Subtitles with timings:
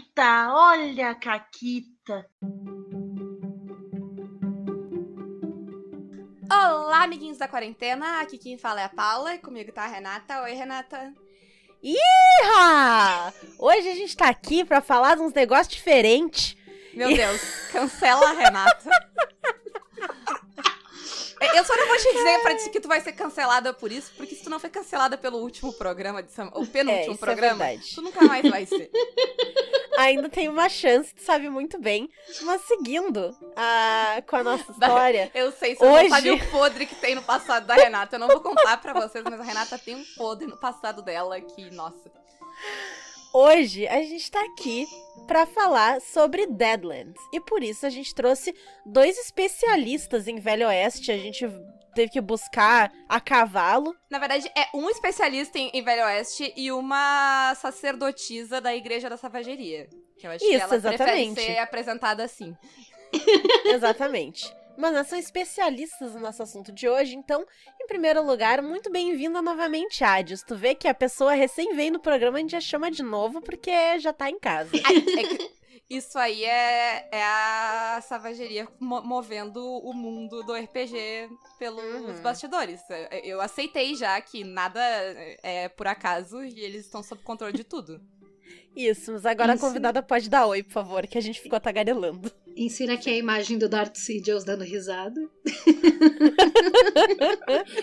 [0.00, 2.26] Caquita, olha a Caquita.
[6.50, 8.20] Olá, amiguinhos da quarentena.
[8.20, 10.42] Aqui quem fala é a Paula e comigo tá a Renata.
[10.42, 11.12] Oi, Renata.
[11.82, 13.32] Iha!
[13.58, 16.56] Hoje a gente tá aqui pra falar de uns negócios diferentes.
[16.94, 17.40] Meu Deus,
[17.70, 18.90] cancela a Renata.
[21.54, 24.12] Eu só não vou te dizer pra ti que tu vai ser cancelada por isso,
[24.14, 27.24] porque se tu não foi cancelada pelo último programa de semana, o penúltimo É, isso
[27.24, 27.94] é programa, verdade.
[27.94, 28.90] tu nunca mais vai ser.
[30.00, 32.08] Ainda tem uma chance, tu sabe muito bem.
[32.42, 36.86] Mas seguindo a, com a nossa história, Eu sei, você não Hoje- sabe o podre
[36.86, 38.16] que tem no passado da Renata.
[38.16, 41.40] Eu não vou contar pra vocês, mas a Renata tem um podre no passado dela
[41.40, 42.10] que, nossa.
[43.32, 44.86] hoje a gente tá aqui
[45.26, 47.20] pra falar sobre Deadlands.
[47.32, 48.54] E por isso a gente trouxe
[48.84, 51.12] dois especialistas em Velho Oeste.
[51.12, 51.46] A gente
[52.00, 53.94] teve que buscar a cavalo.
[54.08, 59.18] Na verdade, é um especialista em, em Velho Oeste e uma sacerdotisa da Igreja da
[59.18, 59.86] Savageria.
[60.18, 61.34] Que eu acho que Isso, ela exatamente.
[61.34, 62.56] prefere ser apresentada assim.
[63.66, 64.50] Exatamente.
[64.78, 67.44] Mas nós somos especialistas no nosso assunto de hoje, então,
[67.78, 70.42] em primeiro lugar, muito bem-vinda novamente, Adios.
[70.42, 73.42] Tu vê que a pessoa recém veio no programa, a gente já chama de novo
[73.42, 74.70] porque já tá em casa.
[74.84, 75.50] Ai, é que
[75.90, 81.82] isso aí é, é a Savageria mo- movendo o mundo do RPG pelos
[82.16, 82.22] Uhum.
[82.22, 82.80] bastidores.
[82.88, 84.80] Eu- Eu aceitei já que nada
[85.42, 88.00] é por acaso e eles estão sob controle de tudo.
[88.74, 89.64] Isso, mas agora Isso.
[89.64, 92.30] a convidada pode dar oi, por favor, que a gente ficou tagarelando.
[92.56, 95.20] Insira aqui a imagem do Darth Sidious dando risada.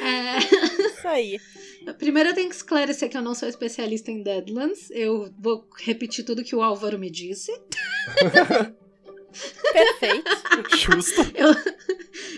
[0.00, 0.38] É,
[0.86, 1.40] Isso aí.
[1.98, 4.90] Primeiro eu tenho que esclarecer que eu não sou especialista em Deadlands.
[4.90, 7.52] Eu vou repetir tudo que o Álvaro me disse.
[9.72, 10.30] Perfeito.
[10.76, 11.22] Justo.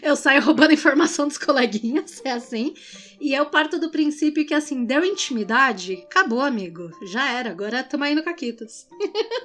[0.03, 2.75] Eu saio roubando informação dos coleguinhas, é assim.
[3.21, 6.91] E eu parto do princípio que, assim, deu intimidade, acabou, amigo.
[7.07, 8.87] Já era, agora tamo aí no Caquitas.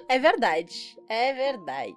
[0.07, 0.97] É verdade.
[1.09, 1.95] É verdade.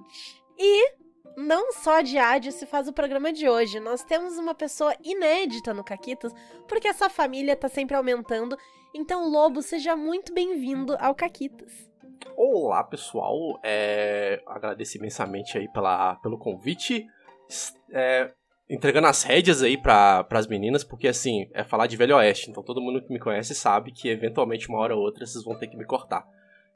[0.59, 1.04] E
[1.37, 3.81] não só de Adios se faz o programa de hoje.
[3.81, 6.33] Nós temos uma pessoa inédita no Caquitas,
[6.69, 8.57] porque essa família tá sempre aumentando.
[8.95, 11.73] Então, Lobo, seja muito bem-vindo ao Caquitas.
[12.37, 13.59] Olá, pessoal.
[13.63, 17.07] É, agradeço imensamente aí pela, pelo convite.
[17.93, 18.31] É,
[18.71, 22.51] entregando as rédeas aí para as meninas, porque assim, é falar de Velho Oeste.
[22.51, 25.59] Então todo mundo que me conhece sabe que eventualmente uma hora ou outra vocês vão
[25.59, 26.25] ter que me cortar.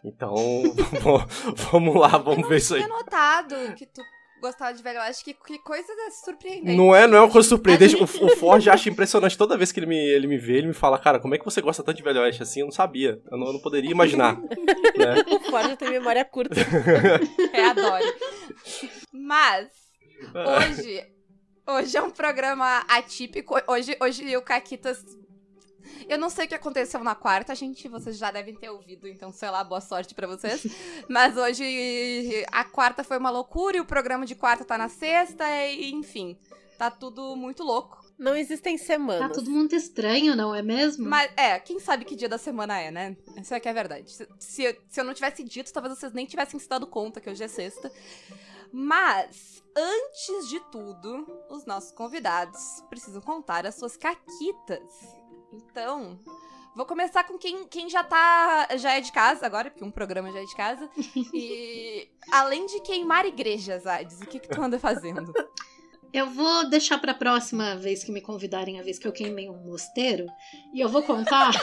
[0.04, 0.34] Então,
[1.02, 1.24] vamos-
[1.70, 2.82] vamos lá, vamos ver isso aí.
[2.84, 4.02] tinha notado que tu
[4.40, 5.24] gostava de Velho Oeste.
[5.24, 5.92] Que, que coisa
[6.24, 6.76] surpreendente.
[6.76, 7.96] Não é, não é uma coisa surpreendente.
[7.96, 9.36] O, o Forge acha impressionante.
[9.36, 11.44] Toda vez que ele me, ele me vê, ele me fala, cara, como é que
[11.44, 12.60] você gosta tanto de Velho Oeste assim?
[12.60, 13.20] Eu não sabia.
[13.30, 14.38] Eu não, eu não poderia imaginar.
[14.96, 15.14] né?
[15.30, 16.54] O Ford tem memória curta.
[17.52, 18.04] É, adoro.
[19.12, 19.68] Mas,
[20.34, 21.06] hoje,
[21.66, 23.54] hoje é um programa atípico.
[23.66, 24.98] Hoje, hoje o Caquitas.
[26.08, 27.86] Eu não sei o que aconteceu na quarta, gente.
[27.88, 30.66] Vocês já devem ter ouvido, então, sei lá, boa sorte pra vocês.
[31.08, 35.44] Mas hoje a quarta foi uma loucura e o programa de quarta tá na sexta,
[35.66, 36.38] e enfim.
[36.78, 37.98] Tá tudo muito louco.
[38.16, 39.32] Não existem Tá semanas.
[39.36, 41.08] tudo muito estranho, não é mesmo?
[41.08, 43.16] Mas, é, quem sabe que dia da semana é, né?
[43.36, 44.10] Isso é que é verdade.
[44.12, 47.20] Se, se, eu- se eu não tivesse dito, talvez vocês nem tivessem se dado conta
[47.20, 47.92] que hoje é sexta.
[48.72, 54.82] Mas, antes de tudo, os nossos convidados precisam contar as suas caquitas.
[55.52, 56.18] Então,
[56.76, 58.68] vou começar com quem, quem já tá.
[58.76, 60.88] já é de casa agora, porque um programa já é de casa.
[61.34, 65.32] E além de queimar igrejas, Ades, o que, que tu anda fazendo?
[66.12, 69.58] Eu vou deixar pra próxima vez que me convidarem a vez que eu queimei um
[69.58, 70.26] mosteiro.
[70.72, 71.50] E eu vou contar.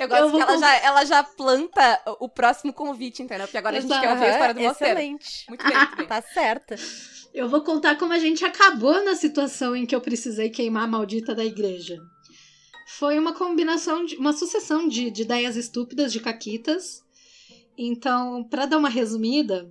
[0.00, 3.46] Eu gosto Eu que ela con- já, ela já planta o próximo convite, entendeu?
[3.48, 4.06] Porque agora a gente Exato.
[4.06, 4.94] quer ouvir a história do mosteiro.
[5.00, 5.44] Excelente.
[5.48, 6.06] Muito bem, muito bem.
[6.06, 6.76] Tá certa.
[7.32, 10.88] Eu vou contar como a gente acabou na situação em que eu precisei queimar a
[10.88, 11.98] maldita da igreja.
[12.98, 17.02] Foi uma combinação, de, uma sucessão de, de ideias estúpidas de caquitas.
[17.76, 19.70] Então, pra dar uma resumida,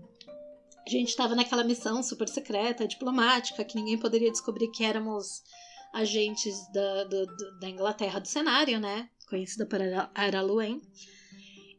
[0.86, 5.42] a gente estava naquela missão super secreta, diplomática, que ninguém poderia descobrir que éramos
[5.94, 9.10] agentes da, do- da Inglaterra do cenário, né?
[9.28, 10.80] Conhecida por Ara- Araluen.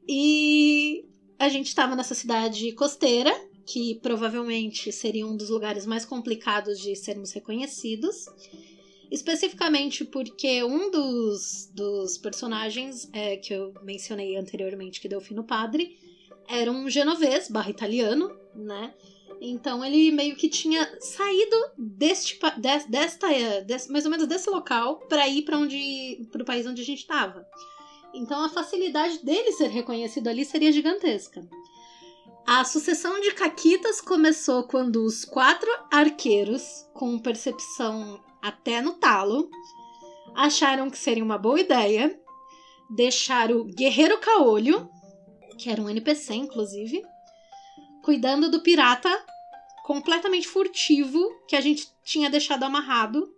[0.07, 1.05] E
[1.39, 3.33] a gente estava nessa cidade costeira,
[3.71, 8.27] que provavelmente seria um dos lugares mais complicados de sermos reconhecidos.
[9.11, 15.45] Especificamente porque um dos, dos personagens é, que eu mencionei anteriormente, que deu fim no
[15.45, 15.97] padre,
[16.49, 18.95] era um genovês barra italiano, né?
[19.41, 22.39] Então ele meio que tinha saído deste,
[22.89, 23.29] desta,
[23.67, 26.85] des- mais ou menos desse local para ir para onde, para o país onde a
[26.85, 27.47] gente estava.
[28.15, 31.47] Então a facilidade dele ser reconhecido ali seria gigantesca.
[32.51, 39.51] A sucessão de caquitas começou quando os quatro arqueiros, com percepção até no talo,
[40.35, 42.19] acharam que seria uma boa ideia
[42.89, 44.89] deixar o Guerreiro Caolho,
[45.59, 47.03] que era um NPC, inclusive,
[48.03, 49.11] cuidando do pirata
[49.85, 53.31] completamente furtivo que a gente tinha deixado amarrado,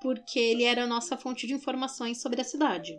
[0.00, 2.98] porque ele era a nossa fonte de informações sobre a cidade.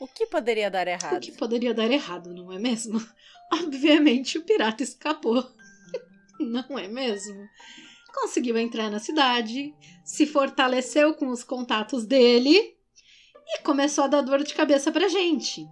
[0.00, 1.20] O que poderia dar O errado?
[1.20, 2.98] que poderia dar errado, não é mesmo?
[3.52, 5.44] Obviamente o pirata escapou.
[6.40, 7.48] não é mesmo?
[8.14, 9.74] Conseguiu entrar na cidade,
[10.04, 12.76] se fortaleceu com os contatos dele
[13.46, 15.66] e começou a dar dor de cabeça pra gente.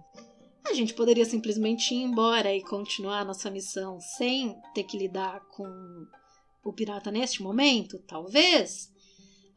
[0.65, 5.65] A gente poderia simplesmente ir embora e continuar nossa missão sem ter que lidar com
[6.63, 7.97] o pirata neste momento?
[8.07, 8.91] Talvez.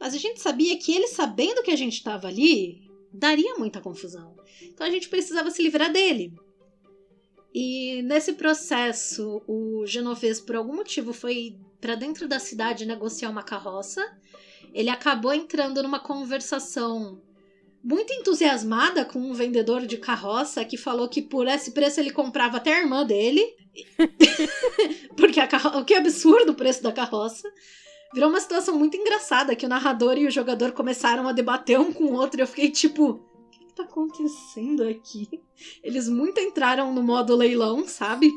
[0.01, 2.83] Mas a gente sabia que ele, sabendo que a gente estava ali,
[3.13, 4.35] daria muita confusão.
[4.63, 6.33] Então a gente precisava se livrar dele.
[7.55, 13.43] E nesse processo, o Genovês, por algum motivo, foi para dentro da cidade negociar uma
[13.43, 14.03] carroça.
[14.73, 17.21] Ele acabou entrando numa conversação
[17.85, 22.57] muito entusiasmada com um vendedor de carroça que falou que por esse preço ele comprava
[22.57, 23.45] até a irmã dele.
[25.17, 25.81] Porque a carro...
[25.81, 27.53] o que absurdo o preço da carroça.
[28.15, 31.93] Virou uma situação muito engraçada que o narrador e o jogador começaram a debater um
[31.93, 33.27] com o outro e eu fiquei tipo,
[33.73, 35.29] que, que tá acontecendo aqui?
[35.83, 38.31] Eles muito entraram no modo leilão, sabe?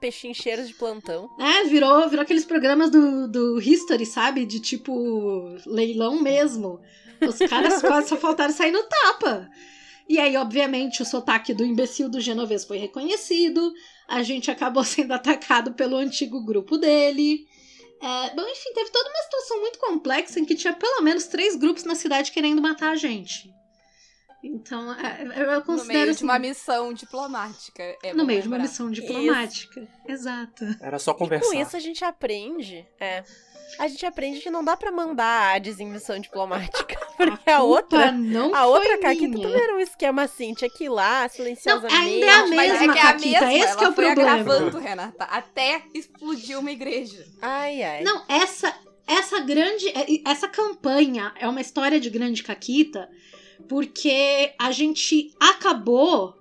[0.00, 1.28] Pechincheiros de plantão.
[1.38, 4.44] É, virou, virou aqueles programas do, do History, sabe?
[4.44, 6.80] De tipo leilão mesmo.
[7.26, 9.48] Os caras quase só faltaram sair no tapa.
[10.08, 13.72] E aí, obviamente, o sotaque do imbecil do genovês foi reconhecido.
[14.06, 17.46] A gente acabou sendo atacado pelo antigo grupo dele.
[18.00, 21.56] É, bom, enfim, teve toda uma situação muito complexa em que tinha pelo menos três
[21.56, 23.50] grupos na cidade querendo matar a gente.
[24.42, 25.98] Então, é, eu No considero.
[25.98, 27.82] meio assim, de uma missão diplomática.
[28.02, 28.68] é no meio de uma lembrar.
[28.70, 29.88] missão diplomática.
[30.06, 30.64] Exato.
[30.80, 31.46] Era só E conversar.
[31.50, 32.86] com isso a gente aprende.
[33.00, 33.24] É.
[33.80, 36.96] A gente aprende que não dá pra mandar a Hades em missão diplomática.
[37.16, 38.12] Porque a, culpa outra.
[38.12, 41.94] não A outra Caquita também era um esquema assim, tinha que ir lá, silenciosamente.
[41.94, 43.92] ainda é a Mas mesma é que é a Caquita, mesma, esse que é o
[43.92, 44.32] problema.
[44.32, 47.26] agravando, Renata, até explodir uma igreja.
[47.42, 48.02] Ai, ai.
[48.04, 48.72] Não, essa
[49.08, 53.08] essa grande é- essa campanha é uma história de grande caquita
[53.68, 56.36] porque a gente acabou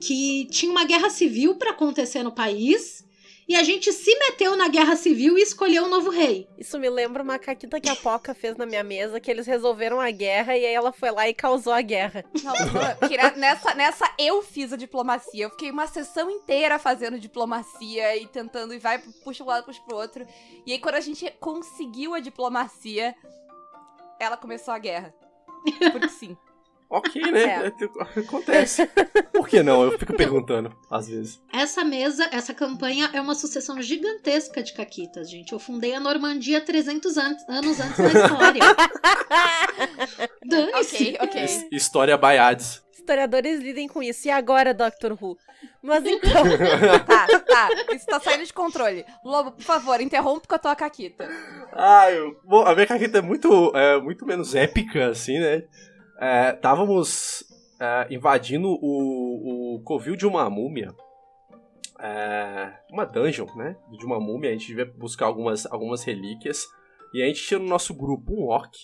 [0.00, 3.06] que tinha uma guerra civil pra acontecer no país
[3.48, 6.48] e a gente se meteu na guerra civil e escolheu um novo rei.
[6.58, 10.00] Isso me lembra uma caquita que a Poca fez na minha mesa, que eles resolveram
[10.00, 12.24] a guerra e aí ela foi lá e causou a guerra.
[12.42, 12.54] Não,
[13.36, 15.44] nessa, nessa eu fiz a diplomacia.
[15.44, 19.80] Eu fiquei uma sessão inteira fazendo diplomacia e tentando e vai, puxa um lado, puxa
[19.86, 20.26] pro outro.
[20.66, 23.14] E aí, quando a gente conseguiu a diplomacia,
[24.18, 25.14] ela começou a guerra.
[25.92, 26.36] Porque sim.
[26.88, 27.42] Ok, né?
[27.42, 27.66] É.
[27.66, 28.88] É, Acontece.
[29.34, 29.82] Por que não?
[29.82, 31.42] Eu fico perguntando, às vezes.
[31.52, 35.52] Essa mesa, essa campanha é uma sucessão gigantesca de caquitas, gente.
[35.52, 38.62] Eu fundei a Normandia 300 an- anos antes da história.
[40.44, 40.76] Dane-se.
[40.96, 41.44] Ok, ok.
[41.44, 42.82] His- História Baiades.
[43.06, 44.26] Historiadores lidem com isso.
[44.26, 45.38] E agora, Doctor Who?
[45.80, 46.42] Mas então.
[47.06, 47.68] Tá, tá.
[47.94, 49.04] Isso tá saindo de controle.
[49.24, 51.28] Lobo, por favor, interrompe com a tua caquita.
[51.72, 55.62] Ah, eu, bom, a minha caqueta é muito, é, muito menos épica, assim, né?
[56.20, 57.44] É, Estávamos
[57.80, 60.92] é, invadindo o, o covil de uma múmia.
[62.00, 63.76] É, uma dungeon, né?
[63.96, 64.50] De uma múmia.
[64.50, 66.66] A gente devia buscar algumas, algumas relíquias.
[67.14, 68.76] E a gente tinha no nosso grupo um orc,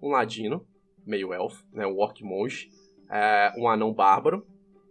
[0.00, 0.64] um ladino,
[1.04, 1.84] meio elfo, né?
[1.84, 2.68] Um orc monge,
[3.10, 4.46] é, um anão bárbaro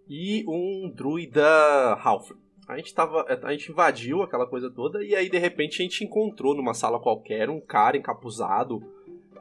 [0.07, 2.37] e um druida halfling.
[2.67, 3.25] A gente tava.
[3.43, 6.99] A gente invadiu aquela coisa toda e aí, de repente, a gente encontrou numa sala
[6.99, 8.83] qualquer um cara encapuzado,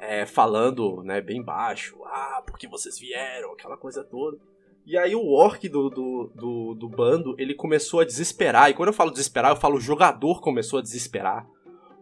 [0.01, 4.39] é, falando, né, bem baixo, ah, porque vocês vieram, aquela coisa toda.
[4.87, 8.71] E aí o orc do, do, do, do bando, ele começou a desesperar.
[8.71, 11.47] E quando eu falo desesperar, eu falo o jogador começou a desesperar.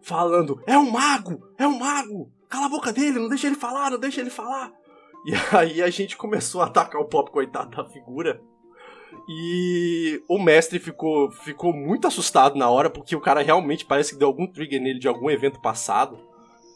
[0.01, 1.45] Falando, é um mago!
[1.57, 2.31] É um mago!
[2.47, 4.71] Cala a boca dele, não deixa ele falar, não deixa ele falar!
[5.27, 8.41] E aí a gente começou a atacar o pop coitado da figura.
[9.29, 14.19] E o mestre ficou, ficou muito assustado na hora, porque o cara realmente parece que
[14.19, 16.17] deu algum trigger nele de algum evento passado.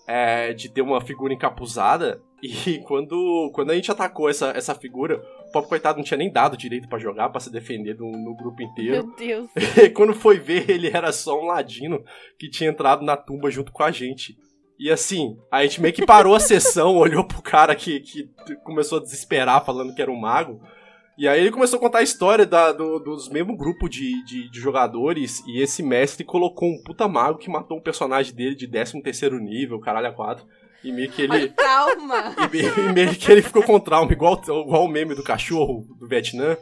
[0.07, 2.21] é, de ter uma figura encapuzada.
[2.43, 6.29] E quando, quando a gente atacou essa, essa figura, o Pop Coitado não tinha nem
[6.29, 9.07] dado direito pra jogar, pra se defender no, no grupo inteiro.
[9.07, 9.49] Meu Deus.
[9.81, 12.03] E quando foi ver, ele era só um ladino
[12.37, 14.35] que tinha entrado na tumba junto com a gente.
[14.81, 18.29] E assim, a gente meio que parou a sessão, olhou pro cara que, que
[18.63, 20.59] começou a desesperar falando que era um mago.
[21.17, 24.49] E aí ele começou a contar a história da- do- dos mesmo grupo de, de,
[24.49, 25.43] de jogadores.
[25.45, 29.37] E esse mestre colocou um puta mago que matou um personagem dele de 13 terceiro
[29.39, 30.45] nível, caralho a quatro.
[30.83, 31.45] E meio que Olha ele.
[31.47, 32.35] o trauma.
[32.37, 35.85] E meio, e meio que ele ficou com trauma, igual, igual o meme do cachorro
[35.99, 36.57] do Vietnã.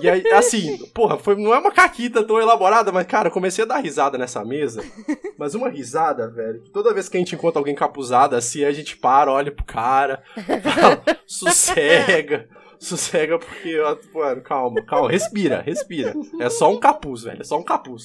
[0.00, 3.64] E aí, assim, porra, foi, não é uma caquita tão elaborada, mas, cara, eu comecei
[3.64, 4.84] a dar risada nessa mesa.
[5.36, 8.70] Mas uma risada, velho, que toda vez que a gente encontra alguém capuzado, assim, a
[8.72, 10.22] gente para, olha pro cara,
[10.62, 12.48] fala, sossega,
[12.80, 16.14] sossega porque, ó, mano, calma, calma, respira, respira.
[16.40, 18.04] É só um capuz, velho, é só um capuz.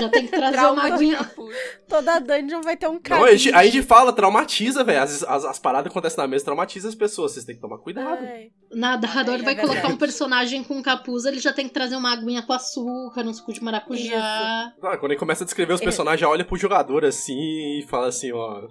[0.00, 1.16] Já tem que trazer uma Trauma de aguinha.
[1.18, 1.56] capuz.
[1.88, 3.30] Toda dungeon vai ter um Não, cabide.
[3.30, 5.02] a, gente, a gente fala, traumatiza, velho.
[5.02, 7.78] As, as, as paradas que acontecem na mesa traumatiza as pessoas, vocês têm que tomar
[7.78, 8.18] cuidado.
[8.24, 8.50] Ai.
[8.74, 9.94] Narrador É vai colocar verdade.
[9.94, 13.52] um personagem com capuz, ele já tem que trazer uma aguinha com açúcar, um suco
[13.52, 14.72] de maracujá.
[14.82, 15.84] Ah, quando ele começa a descrever os É.
[15.84, 18.66] personagens, já olha pro jogador assim e fala assim, ó.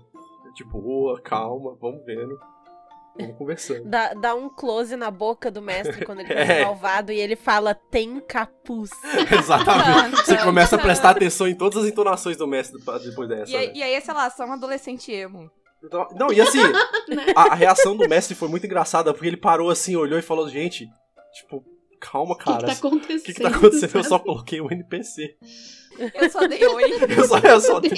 [0.56, 2.38] Tipo, boa, calma, vamos vendo.
[3.18, 3.86] Vamos conversando.
[3.90, 6.62] Dá, dá um close na boca do mestre quando ele É.
[6.62, 8.90] é malvado e ele fala, tem capuz.
[9.32, 10.18] Exatamente.
[10.26, 13.52] Você começa a prestar atenção em todas as entonações do mestre depois dessa.
[13.52, 13.74] E, aí- né?
[13.76, 15.50] e aí, sei lá, só um adolescente emo.
[15.84, 16.60] Então- Não, e assim,
[17.36, 20.50] a, a reação do mestre foi muito engraçada, porque ele parou assim, olhou e falou,
[20.50, 20.88] gente,
[21.34, 21.64] tipo,
[22.02, 22.58] calma, O que, cara.
[22.60, 23.20] que tá acontecendo?
[23.20, 23.96] O que, que tá acontecendo?
[23.96, 24.24] Eu só sabe?
[24.26, 25.36] coloquei o NPC.
[26.14, 26.84] Eu só dei oi.
[27.18, 27.92] Eu só, eu só dei.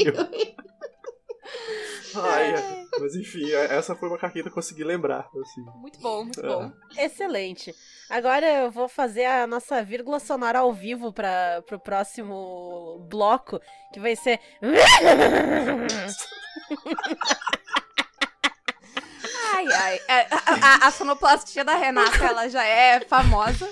[2.23, 2.85] Ai, é.
[2.99, 5.27] mas enfim, essa foi uma caqueta que eu consegui lembrar.
[5.41, 5.61] Assim.
[5.75, 6.47] Muito bom, muito É.
[6.47, 6.71] bom.
[6.97, 7.73] Excelente.
[8.09, 13.59] Agora eu vou fazer a nossa vírgula sonora ao vivo para pro próximo bloco,
[13.93, 14.39] que vai ser.
[19.57, 19.99] Ai, ai.
[20.07, 23.67] É, a, a- a sonoplastia da Renata, ela já é famosa.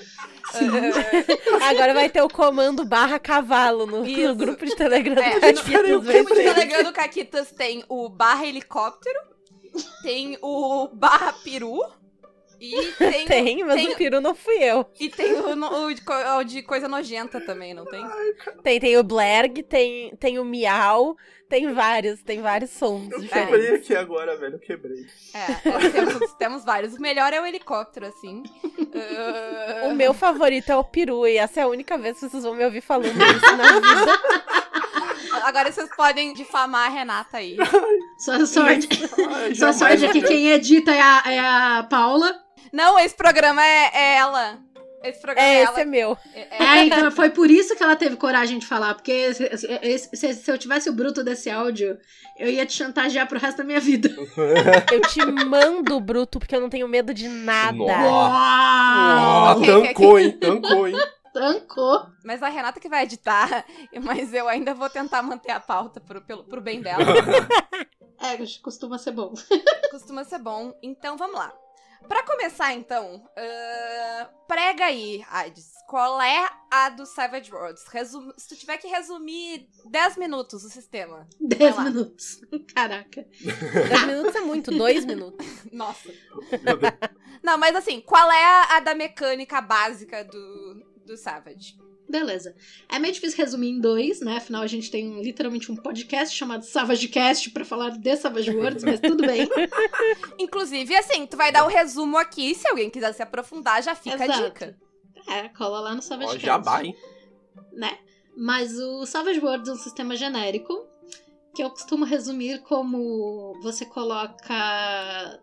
[0.54, 5.42] É, Agora vai ter o comando barra cavalo no, no grupo de Telegram É, do
[5.42, 6.44] Caquitas, no grupo de.
[6.44, 9.20] Telegram do Caquitas tem o barra helicóptero,
[10.02, 11.82] tem o barra peru
[12.60, 14.86] e tem, Tem, mas tem- o peru não fui eu.
[15.00, 16.02] e tem o, no- o de,
[16.40, 18.06] o de coisa nojenta também, não tem?
[18.64, 21.18] Tem, tem o Blerg, tem, tem o Miau,
[21.50, 23.52] tem vários, tem vários sons Eu diferentes.
[23.56, 25.06] quebrei aqui agora, velho, eu quebrei.
[25.34, 25.52] É,
[25.86, 26.94] é, temos, temos vários.
[26.96, 28.44] O melhor é o helicóptero, assim.
[28.78, 32.44] Uh, O meu favorito é o peru, e essa é a única vez que vocês
[32.44, 34.22] vão me ouvir falando isso na vida.
[35.44, 37.58] Agora vocês podem difamar a Renata aí.
[38.18, 38.88] Sua sorte.
[39.56, 42.34] Sua sorte é que quem edita é a, é a Paula.
[42.72, 44.60] Não, esse programa é, é ela.
[45.10, 45.72] Esse programa é, É, ela.
[45.72, 46.18] esse é meu.
[46.34, 48.94] É- é- É, então foi por isso que ela teve coragem de falar.
[48.96, 51.98] Porque se, se- se- se eu tivesse o bruto desse áudio,
[52.38, 54.10] eu ia te chantagear pro resto da minha vida.
[54.92, 57.78] Eu te mando, Bruto, porque eu não tenho medo de nada.
[57.78, 57.92] Nossa.
[57.94, 58.32] Uau!
[58.32, 60.32] Ah, tancou, hein?
[60.34, 60.96] Tancou, hein?
[61.34, 62.06] Tancou.
[62.24, 63.66] Mas a Renata que vai editar,
[64.04, 67.04] mas eu ainda vou tentar manter a pauta pro, pelo, pro bem dela.
[68.22, 69.34] É, costuma ser bom.
[69.92, 70.74] Costuma ser bom.
[70.82, 71.54] Então vamos lá.
[72.08, 75.74] Pra começar, então, ahn, prega aí, Hades.
[75.88, 77.86] Qual é a do Savage Worlds?
[77.88, 81.28] Resum- Se tu tiver que resumir 10 minutos o sistema.
[81.40, 81.84] 10 lá.
[81.84, 82.42] minutos.
[82.74, 83.26] Caraca.
[83.90, 85.46] 10 minutos é muito, dois minutos.
[85.72, 86.10] Nossa.
[87.44, 91.78] Não, mas assim, qual é a, a da mecânica básica do, do Savage?
[92.08, 92.56] Beleza.
[92.88, 94.38] É meio difícil resumir em dois, né?
[94.38, 98.84] Afinal, a gente tem um- literalmente um podcast chamado SavageCast pra falar de Savage Worlds,
[98.84, 99.50] mas tudo bem.
[100.38, 102.54] Inclusive, assim, tu vai dar o resumo aqui.
[102.54, 104.44] Se alguém quiser se aprofundar, já fica a Exato.
[104.44, 104.78] dica.
[105.28, 106.46] É, cola lá no Ó, SavageCast.
[106.46, 106.96] jabá, hein?
[107.74, 107.98] né?
[108.38, 110.86] Mas o Savage Worlds é um sistema genérico
[111.56, 115.40] que eu costumo resumir como você coloca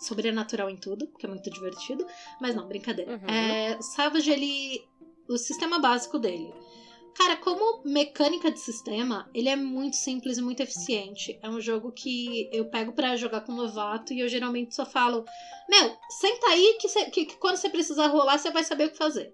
[0.00, 2.04] sobrenatural em tudo, que é muito divertido,
[2.40, 3.12] mas não, brincadeira.
[3.12, 3.28] Uhum.
[3.28, 4.82] É, o Savage, ele.
[5.28, 6.52] O sistema básico dele.
[7.14, 11.38] Cara, como mecânica de sistema, ele é muito simples e muito eficiente.
[11.42, 15.24] É um jogo que eu pego pra jogar com novato e eu geralmente só falo:
[15.68, 18.90] Meu, senta aí que, cê- que- que quando você precisar rolar, você vai saber o
[18.90, 19.30] que fazer.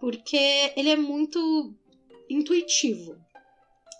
[0.00, 1.74] Porque ele é muito
[2.30, 3.16] intuitivo.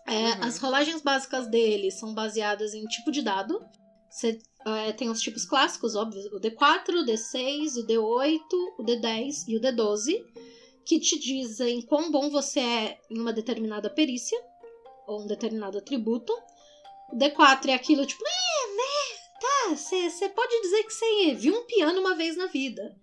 [0.06, 0.44] É, Uhum.
[0.44, 3.60] As rolagens básicas dele são baseadas em tipo de dado.
[4.08, 8.40] Você é, tem os tipos clássicos, óbvio: o D4, o D6, o D8,
[8.78, 10.25] o D10 e o D12,
[10.86, 14.38] que te dizem quão bom você é em uma determinada perícia
[15.06, 16.32] ou um determinado atributo.
[17.12, 19.16] O D4 é aquilo tipo, é, né?
[19.40, 22.96] Tá, você pode dizer que você viu um piano uma vez na vida.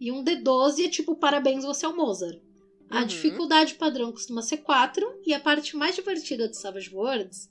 [0.00, 2.40] E um D12 é tipo, parabéns, você é o Mozart.
[2.88, 3.06] A Uhum.
[3.06, 7.50] dificuldade padrão costuma ser 4, e a parte mais divertida de Savage Worlds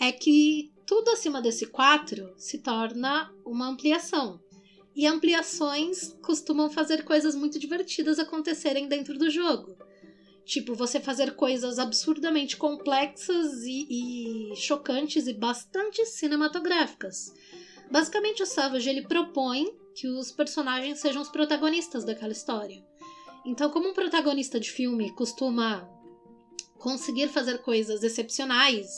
[0.00, 4.40] é que tudo acima desse 4 se torna uma ampliação.
[4.98, 9.76] E ampliações costumam fazer coisas muito divertidas acontecerem dentro do jogo.
[10.44, 13.86] Tipo, você fazer coisas absurdamente complexas e,
[14.52, 17.32] e chocantes e bastante cinematográficas.
[17.88, 22.84] Basicamente, o Savage ele propõe que os personagens sejam os protagonistas daquela história.
[23.46, 25.88] Então, como um protagonista de filme costuma
[26.76, 28.88] conseguir fazer coisas excepcionais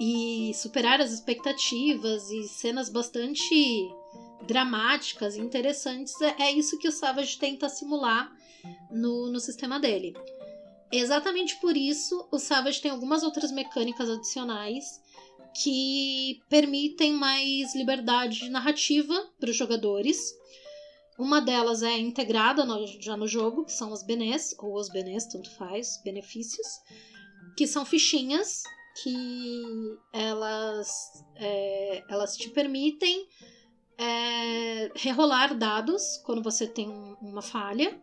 [0.00, 3.86] e superar as expectativas e cenas bastante
[4.46, 8.30] dramáticas e interessantes, é, é isso que o Savage tenta simular
[8.90, 10.14] no, no sistema dele.
[10.90, 14.84] Exatamente por isso, o Savage tem algumas outras mecânicas adicionais
[15.62, 20.34] que permitem mais liberdade narrativa para os jogadores.
[21.18, 25.24] Uma delas é integrada no- já no jogo, que são os benês, ou os benês,
[25.26, 26.66] tanto faz, benefícios,
[27.56, 28.62] que são fichinhas
[29.02, 29.62] que
[30.12, 30.88] elas,
[31.36, 33.26] é, elas te permitem
[33.98, 37.98] é, rerolar dados quando você tem um- uma falha.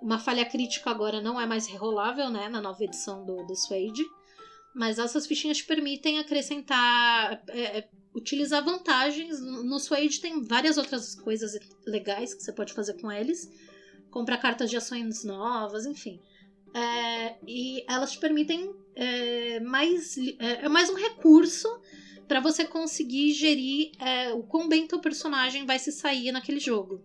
[0.00, 4.02] Uma falha crítica agora não é mais rerolável, né, na nova edição do, do Suede.
[4.74, 9.40] Mas essas fichinhas te permitem acrescentar, é, é, utilizar vantagens.
[9.40, 13.48] No Suede tem várias outras coisas legais que você pode fazer com eles.
[14.10, 16.20] Comprar cartas de ações novas, enfim.
[16.74, 20.18] É, e elas te permitem é, mais.
[20.18, 21.68] É, é mais um recurso
[22.26, 27.02] para você conseguir gerir é, o quão bem teu personagem vai se sair naquele jogo.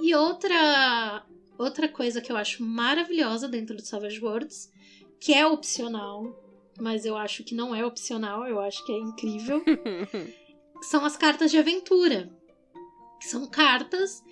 [0.00, 1.24] E outra,
[1.58, 4.72] outra coisa que eu acho maravilhosa dentro do Savage Worlds,
[5.20, 6.40] que é opcional,
[6.80, 9.62] mas eu acho que não é opcional, eu acho que é incrível,
[10.82, 12.30] são as cartas de aventura.
[13.20, 14.22] São cartas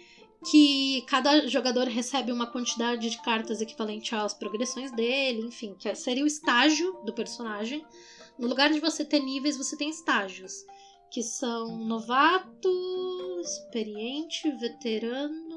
[0.49, 6.23] que cada jogador recebe uma quantidade de cartas equivalente às progressões dele, enfim, que seria
[6.23, 7.85] o estágio do personagem.
[8.39, 10.53] No lugar de você ter níveis, você tem estágios,
[11.11, 15.57] que são novato, experiente, veterano.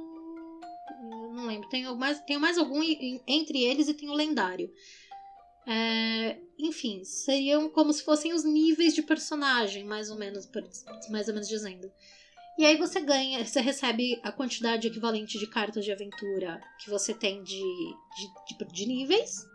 [1.34, 2.82] Não lembro, tem mais, tem mais algum
[3.28, 4.72] entre eles e tem o lendário.
[5.68, 10.50] É, enfim, seriam como se fossem os níveis de personagem, mais ou menos,
[11.10, 11.92] mais ou menos dizendo.
[12.58, 17.14] E aí você ganha, você recebe a quantidade equivalente de cartas de aventura que você
[17.14, 19.46] tem de, de, de, de níveis.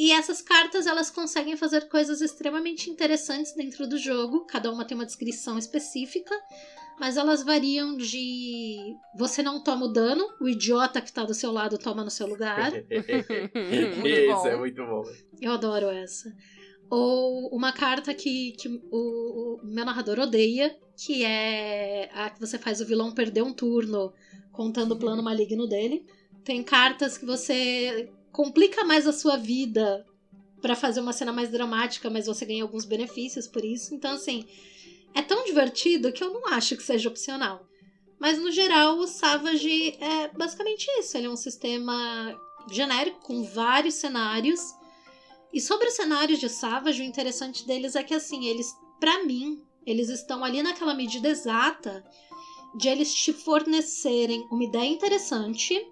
[0.00, 4.46] E essas cartas elas conseguem fazer coisas extremamente interessantes dentro do jogo.
[4.46, 6.34] Cada uma tem uma descrição específica,
[6.98, 11.52] mas elas variam de você não toma o dano, o idiota que tá do seu
[11.52, 12.72] lado toma no seu lugar.
[12.72, 14.46] Muito Isso bom.
[14.46, 15.02] é muito bom.
[15.38, 16.34] Eu adoro essa.
[16.88, 22.56] Ou uma carta que, que o, o meu narrador odeia, que é a que você
[22.56, 24.14] faz o vilão perder um turno
[24.50, 26.06] contando o plano maligno dele.
[26.42, 30.06] Tem cartas que você complica mais a sua vida
[30.60, 33.94] pra fazer uma cena mais dramática, mas você ganha alguns benefícios por isso.
[33.94, 34.46] Então, assim,
[35.14, 37.66] é tão divertido que eu não acho que seja opcional.
[38.18, 41.16] Mas no geral, o Savage é basicamente isso.
[41.16, 42.38] Ele é um sistema
[42.70, 44.60] genérico com vários cenários.
[45.52, 49.64] E sobre os cenários de Savage, o interessante deles é que assim, eles, pra mim,
[49.86, 52.04] eles estão ali naquela medida exata
[52.76, 55.82] de eles te fornecerem uma ideia interessante,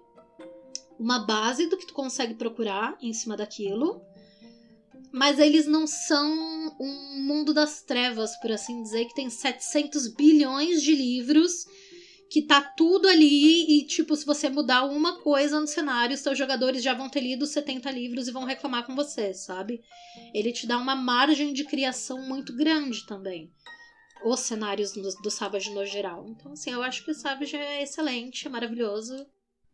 [0.99, 4.01] uma base do que tu consegue procurar em cima daquilo,
[5.11, 6.29] mas eles não são
[6.79, 11.65] um mundo das trevas, por assim dizer, que tem 700 bilhões de livros,
[12.29, 16.83] que tá tudo ali e, tipo, se você mudar uma coisa no cenário, seus jogadores
[16.83, 19.81] já vão ter lido 70 livros e vão reclamar com você, sabe?
[20.31, 23.51] Ele te dá uma margem de criação muito grande também.
[24.23, 26.27] Os cenários do, Savage no geral.
[26.27, 29.25] Então, assim, eu acho que o Savage é excelente, é maravilhoso.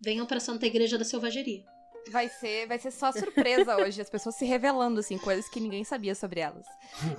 [0.02, 1.64] Venham pra Santa Igreja da Selvageria.
[2.12, 5.84] Vai ser, vai ser só surpresa hoje, as pessoas se revelando, assim, coisas que ninguém
[5.84, 6.66] sabia sobre elas.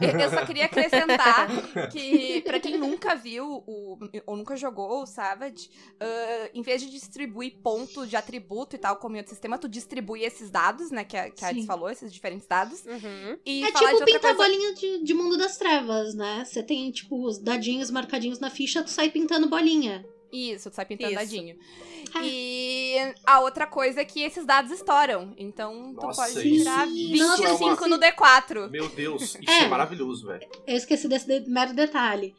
[0.01, 1.49] Eu, só queria acrescentar
[1.91, 6.91] que, pra quem nunca viu o, ou nunca jogou o Savage, ah, em vez de
[6.91, 11.05] distribuir ponto de atributo e tal, como em outro sistema, tu distribui esses dados, né,
[11.05, 12.85] que a, que a Alice falou, esses diferentes dados.
[12.85, 13.39] Uhum.
[13.45, 14.37] E É tipo outra pintar coisa...
[14.37, 16.45] bolinha de, de mundo das trevas, né?
[16.45, 20.07] Você tem, tipo, os dadinhos marcadinhos na ficha, tu sai pintando bolinha.
[20.33, 21.21] Isso, tu sai pintando Isso.
[21.21, 21.57] dadinho.
[22.15, 22.21] Ah.
[22.25, 25.35] E a outra coisa é que esses dados estouram.
[25.39, 28.71] Então tu Nossa, pode isso- tirar isso 25 é uma- no D4.
[28.71, 29.65] Meu Deus, isso É.
[29.65, 30.47] é, maravilhoso, velho.
[30.67, 32.35] Eu esqueci desse de- mero detalhe.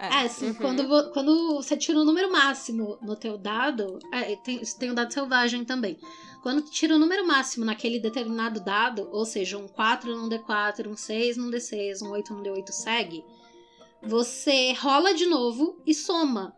[0.00, 0.06] É.
[0.06, 0.54] É, assim, Uhum.
[0.54, 5.12] quando, quando você tira o número máximo no teu dado, é, tem, tem o dado
[5.12, 5.98] selvagem também.
[6.40, 10.86] Quando tu tira o número máximo naquele determinado dado, ou seja, um 4 num D4,
[10.88, 13.24] um 6 num D6, um 8 num D8 segue,
[14.00, 16.54] você rola de novo e soma.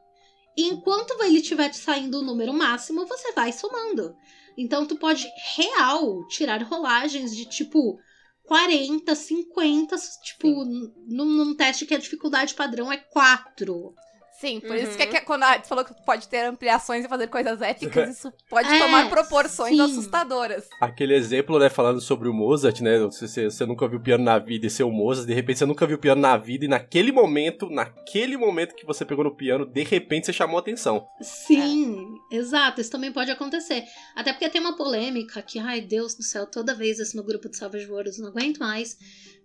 [0.56, 4.14] E enquanto ele estiver te saindo o número máximo, você vai somando.
[4.56, 7.98] Então tu pode real tirar rolagens de tipo
[8.44, 13.94] 40, 50, tipo, num, num teste que a dificuldade padrão é 4.
[14.40, 14.76] Sim, por Uhum.
[14.76, 18.32] isso que, que quando a falou que pode ter ampliações e fazer coisas épicas, isso
[18.48, 19.80] pode É, tomar proporções sim.
[19.82, 20.66] assustadoras.
[20.80, 22.98] Aquele exemplo, né, falando sobre o Mozart, né?
[23.00, 25.86] Você, você nunca viu piano na vida e ser o Mozart, de repente você nunca
[25.86, 29.82] viu piano na vida e naquele momento, naquele momento que você pegou no piano, de
[29.84, 31.06] repente você chamou a atenção.
[31.20, 33.84] Sim, exato, isso também pode acontecer.
[34.16, 37.48] Até porque tem uma polêmica que, ai Deus do céu, toda vez isso no grupo
[37.48, 38.96] de Savage Worlds, não aguento mais.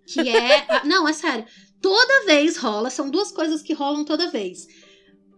[0.06, 0.64] Que é.
[0.68, 1.44] ah, não, é sério.
[1.82, 4.66] Toda vez rola, são duas coisas que rolam toda vez.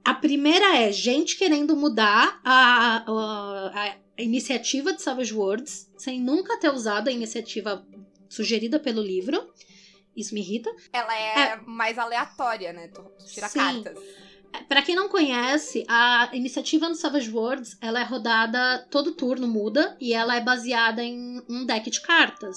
[0.08, 6.58] A primeira é gente querendo mudar a, a, a iniciativa de Savage Worlds, sem nunca
[6.58, 7.86] ter usado a iniciativa
[8.26, 9.52] sugerida pelo livro.
[10.16, 10.74] Isso me irrita.
[10.94, 12.88] Ela é, mais aleatória, né?
[12.88, 13.58] Tu, tu tira Sim.
[13.58, 13.98] cartas.
[14.66, 19.94] Pra quem não conhece, a iniciativa no Savage Worlds, ela é rodada todo turno, muda,
[20.00, 22.56] e ela é baseada em um deck de cartas.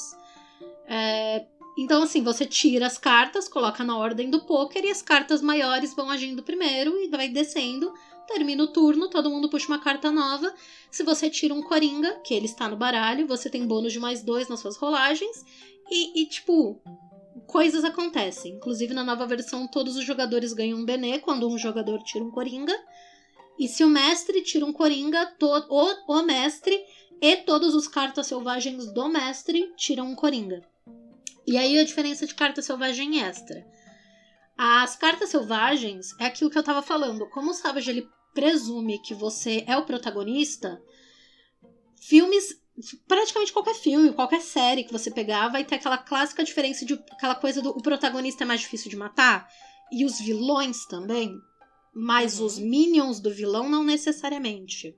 [0.87, 1.45] É,
[1.77, 5.93] então, assim, você tira as cartas, coloca na ordem do poker e as cartas maiores
[5.93, 7.93] vão agindo primeiro e vai descendo.
[8.27, 10.53] Termina o turno, todo mundo puxa uma carta nova.
[10.89, 14.21] Se você tira um Coringa, que ele está no baralho, você tem bônus de mais
[14.21, 15.45] dois nas suas rolagens.
[15.89, 16.81] E, e, tipo,
[17.47, 18.55] coisas acontecem.
[18.55, 22.31] Inclusive, na nova versão, todos os jogadores ganham um Benê quando um jogador tira um
[22.31, 22.75] Coringa.
[23.57, 25.35] E se o mestre tira um Coringa,
[26.07, 26.77] o mestre
[27.21, 30.70] e todos os cartas selvagens do mestre tiram um Coringa.
[31.45, 33.65] E aí a diferença de carta selvagem extra.
[34.57, 37.27] As cartas selvagens é aquilo que eu tava falando.
[37.29, 40.81] Como o Savage ele presume que você é o protagonista,
[42.01, 42.59] filmes.
[43.07, 47.35] Praticamente qualquer filme, qualquer série que você pegar, vai ter aquela clássica diferença de aquela
[47.35, 49.47] coisa do o protagonista é mais difícil de matar
[49.91, 51.35] e os vilões também,
[51.93, 52.45] mas Uhum.
[52.45, 54.95] os minions do vilão não necessariamente.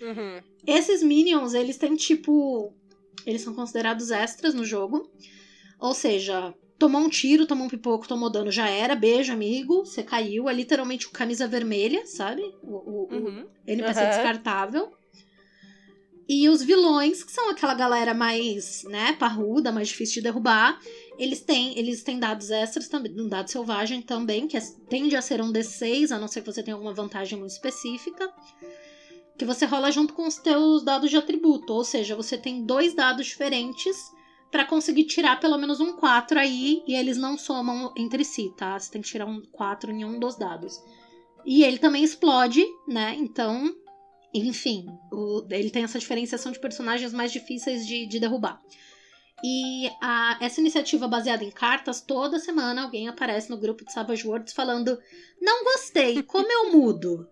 [0.00, 0.40] Uhum.
[0.66, 2.72] Esses minions, eles têm tipo.
[3.26, 5.10] Eles são considerados extras no jogo.
[5.78, 9.84] Ou seja, tomou um tiro, tomou um pipoco, tomou dano, já era, beijo, amigo.
[9.84, 10.48] Você caiu.
[10.48, 12.42] É literalmente o camisa vermelha, sabe?
[12.62, 13.46] O, o, o Uhum.
[13.66, 14.08] NPC Aham.
[14.10, 14.90] descartável.
[16.30, 20.78] E os vilões, que são aquela galera mais, né, parruda, mais difícil de derrubar,
[21.18, 25.22] eles têm, eles têm dados extras também, um dado selvagem também, que é- tende a
[25.22, 28.30] ser um D6, a não ser que você tenha alguma vantagem muito específica.
[29.38, 32.92] Que você rola junto com os teus dados de atributo, ou seja, você tem dois
[32.94, 33.96] dados diferentes
[34.50, 38.78] pra conseguir tirar pelo menos um 4 aí, e eles não somam entre si, tá?
[38.78, 40.74] Você tem que tirar um 4 em um dos dados.
[41.44, 43.14] E ele também explode, né?
[43.18, 43.72] Então,
[44.34, 48.60] enfim, o- ele tem essa diferenciação de personagens mais difíceis de, de derrubar.
[49.44, 54.26] E a- essa iniciativa baseada em cartas, toda semana alguém aparece no grupo de Savage
[54.26, 54.98] Worlds falando:
[55.40, 57.28] Não gostei, como eu mudo?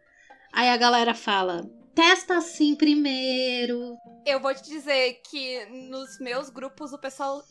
[0.52, 3.96] Aí a galera fala: Testa assim primeiro.
[4.26, 7.42] Eu vou te dizer que nos meus grupos o pessoal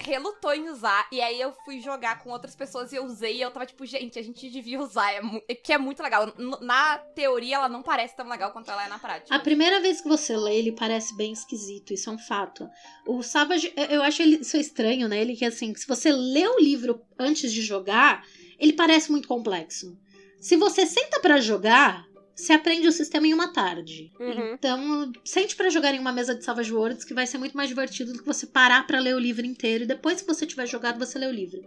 [0.00, 1.06] relutou em usar.
[1.12, 3.36] E aí eu fui jogar com outras pessoas e eu usei.
[3.36, 5.12] E eu tava tipo, gente, a gente devia usar.
[5.12, 6.32] É mu- que é muito legal.
[6.62, 9.34] Na teoria ela não parece tão legal quanto ela é na prática.
[9.36, 12.66] A primeira vez que você lê, ele parece bem esquisito, isso é um fato.
[13.06, 15.20] O Savage, eu- acho ele, isso é estranho, né?
[15.20, 18.24] Ele que assim, se você lê o livro antes de jogar,
[18.58, 19.94] ele parece muito complexo.
[20.40, 22.06] Se você senta pra jogar,
[22.40, 24.10] você aprende o sistema em uma tarde.
[24.18, 24.54] Uhum.
[24.54, 27.68] Então, sente pra jogar em uma mesa de Savage Worlds que vai ser muito mais
[27.68, 30.66] divertido do que você parar pra ler o livro inteiro e depois que você tiver
[30.66, 31.62] jogado você lê o livro.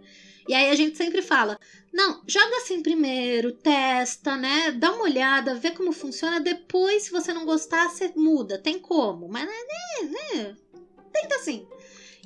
[0.48, 1.58] E aí a gente sempre fala:
[1.92, 4.72] "Não, joga assim primeiro, testa, né?
[4.72, 9.28] Dá uma olhada, vê como funciona, depois se você não gostar, você muda, tem como".
[9.28, 10.56] Mas né, né?
[11.12, 11.66] Tenta assim.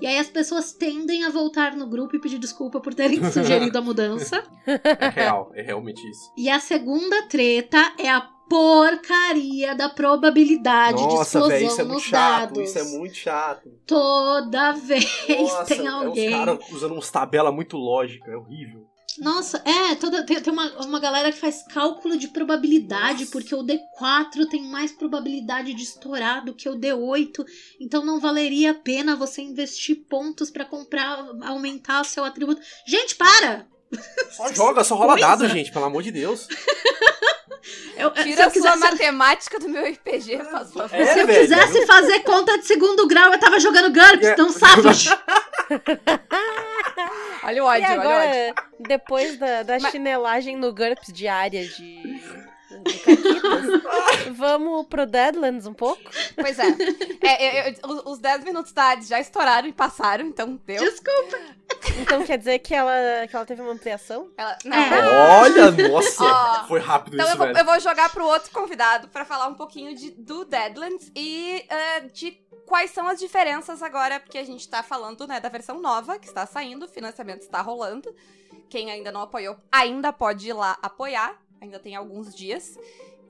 [0.00, 3.76] E aí as pessoas tendem a voltar no grupo e pedir desculpa por terem sugerido
[3.78, 4.42] a mudança.
[4.66, 6.32] É real, é realmente isso.
[6.36, 11.84] E a segunda treta é a porcaria da probabilidade de Nossa, explosão velho, isso é
[11.84, 12.54] muito chato.
[12.54, 12.68] dados.
[12.68, 13.70] Isso é muito chato.
[13.86, 16.28] Toda vez Nossa, tem é alguém.
[16.28, 18.88] Os caras usando uns tabela muito lógica, é horrível.
[19.20, 23.32] Nossa, é, toda, tem, tem uma, uma galera que faz cálculo de probabilidade, Nossa.
[23.32, 27.44] porque o D4 tem mais probabilidade de estourar do que o D8,
[27.80, 32.60] então não valeria a pena você investir pontos pra comprar, aumentar o seu atributo.
[32.86, 33.66] Gente, para!
[34.30, 35.26] Só joga, só rola Coisa.
[35.26, 36.46] dado, gente, pelo amor de Deus.
[37.98, 40.88] Eu, Tira eu a sua quisesse, matemática do meu RPG, por favor.
[40.94, 41.40] É, se eu velho.
[41.40, 44.36] quisesse fazer conta de segundo grau, eu tava jogando GURPS, É.
[44.36, 45.10] não Savage.
[47.42, 48.00] Olha o E ódio, olha o ódio.
[48.00, 52.20] agora, depois da, da Mas- chinelagem no GURPS diária de,
[52.68, 53.82] Caquitas,
[54.36, 56.02] vamos pro Deadlands um pouco?
[56.36, 56.66] Pois é.
[57.22, 60.78] É, eu- eu- os- os 10 minutos da Hades já estouraram e passaram, então deu.
[60.78, 61.38] Desculpa.
[62.00, 62.92] Então quer dizer que ela,
[63.28, 64.30] que ela teve uma ampliação?
[64.36, 64.76] Ela- não.
[64.76, 65.38] É.
[65.40, 67.58] Olha, nossa, Ó, foi rápido Então isso, eu vou, velho.
[67.58, 72.00] eu vou jogar pro outro convidado pra falar um pouquinho de, do Deadlands e eh,
[72.12, 72.32] de
[72.66, 76.26] quais são as diferenças agora, porque a gente tá falando, né, da versão nova que
[76.26, 78.14] está saindo, o financiamento está rolando.
[78.68, 82.78] Quem ainda não apoiou, ainda pode ir lá apoiar, ainda tem alguns dias.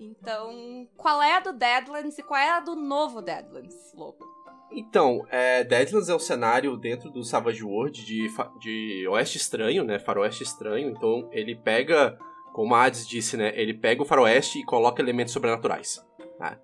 [0.01, 4.25] Então, qual é a do Deadlands e qual é a do novo Deadlands, Lobo?
[4.71, 8.29] Então, é, Deadlands é um cenário dentro do Savage World de,
[8.61, 9.99] de Oeste Estranho, né?
[9.99, 10.91] Faroeste Estranho.
[10.91, 12.19] Então, ele pega,
[12.53, 13.53] como a Hades disse, né?
[13.57, 16.05] Ele pega o Faroeste e coloca elementos sobrenaturais.
[16.38, 16.59] Tá?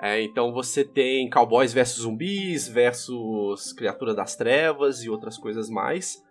[0.00, 6.24] É, então, você tem cowboys versus zumbis, versus criaturas das trevas e outras coisas mais.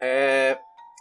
[0.00, 0.58] É,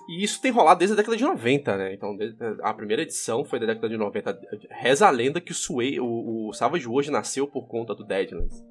[0.09, 1.93] e isso tem rolado desde a década de 90, né?
[1.93, 2.17] Então,
[2.61, 4.39] a primeira edição foi da década de 90.
[4.69, 8.63] Reza a lenda que o, Sway, o, o Savage World nasceu por conta do Deadlands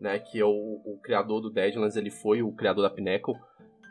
[0.00, 3.34] né, que é o, o criador do Deadlands, ele foi o criador da Pinnacle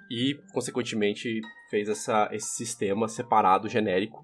[0.10, 4.24] e, consequentemente, fez essa, esse sistema separado, genérico,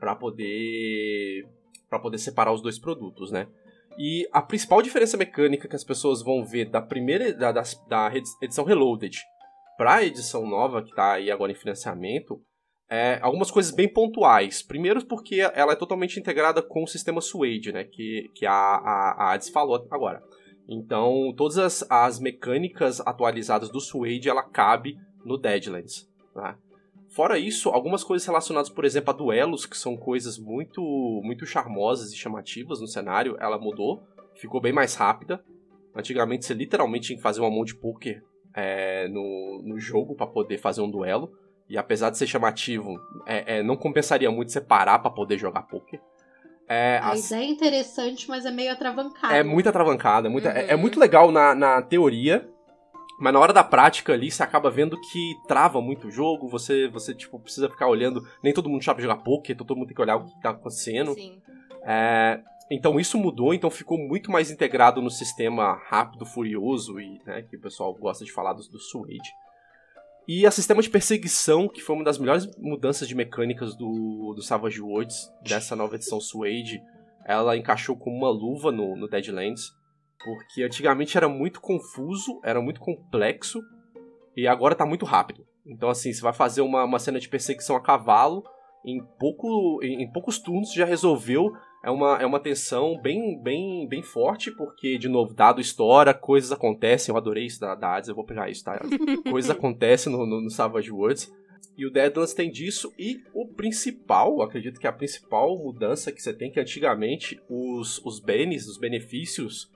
[0.00, 1.46] para poder
[1.88, 3.46] para poder separar os dois produtos, né?
[3.98, 8.12] E a principal diferença mecânica que as pessoas vão ver da primeira da, da, da
[8.42, 9.18] edição Reloaded
[9.78, 12.42] para a edição nova que está aí agora em financiamento
[12.90, 14.60] é algumas coisas bem pontuais.
[14.60, 17.84] Primeiro porque ela é totalmente integrada com o sistema Suede, né?
[17.84, 20.20] Que, que a, a, a Ades falou agora.
[20.68, 26.10] Então, todas as, as mecânicas atualizadas do Suede, ela cabe no Deadlands.
[26.34, 26.56] Né?
[27.10, 30.82] Fora isso, algumas coisas relacionadas, por exemplo, a duelos, que são coisas muito,
[31.22, 34.02] muito charmosas e chamativas no cenário, ela mudou,
[34.34, 35.42] ficou bem mais rápida.
[35.94, 38.22] Antigamente você literalmente tinha que fazer uma mão de poker
[38.58, 41.32] é, no, no jogo para poder fazer um duelo.
[41.68, 45.62] E apesar de ser chamativo, é, é, não compensaria muito você parar pra poder jogar
[45.62, 46.00] poker.
[46.66, 47.30] É, a as...
[47.30, 49.36] é interessante, mas é meio atravancada.
[49.36, 50.28] É muito atravancada.
[50.28, 50.54] Muito, uhum.
[50.54, 52.48] é, é, muito legal na, na teoria,
[53.20, 56.48] mas na hora da prática ali, você acaba vendo que trava muito o jogo.
[56.48, 58.26] Você, você tipo, precisa ficar olhando.
[58.42, 60.50] Nem todo mundo sabe jogar poker, então todo mundo tem que olhar o que tá
[60.50, 61.14] acontecendo.
[61.14, 61.40] Sim.
[61.84, 62.40] É,
[62.70, 67.56] então isso mudou, então ficou muito mais integrado no sistema rápido, furioso e né, que
[67.56, 69.30] o pessoal gosta de falar do, do Suede.
[70.26, 74.42] E a sistema de perseguição, que foi uma das melhores mudanças de mecânicas do, do
[74.42, 76.82] Savage Worlds, dessa nova edição Suede,
[77.24, 79.72] ela encaixou como uma luva no, no Deadlands,
[80.22, 83.62] porque antigamente era muito confuso, era muito complexo,
[84.36, 85.46] e agora tá muito rápido.
[85.66, 88.44] Então, assim, você vai fazer uma, uma cena de perseguição a cavalo,
[88.84, 93.86] em, pouco, em, em poucos turnos já resolveu é uma, é uma tensão bem, bem,
[93.88, 97.12] bem forte, porque, de novo, dado história, coisas acontecem.
[97.12, 98.80] Eu adorei isso da, da Hades, eu vou pegar isso, tá?
[99.30, 101.32] coisas acontecem no, no, no Savage Worlds.
[101.76, 102.92] E o Deadlands tem disso.
[102.98, 108.18] E o principal, acredito que a principal mudança que você tem, que antigamente os, os
[108.18, 109.70] bens, os benefícios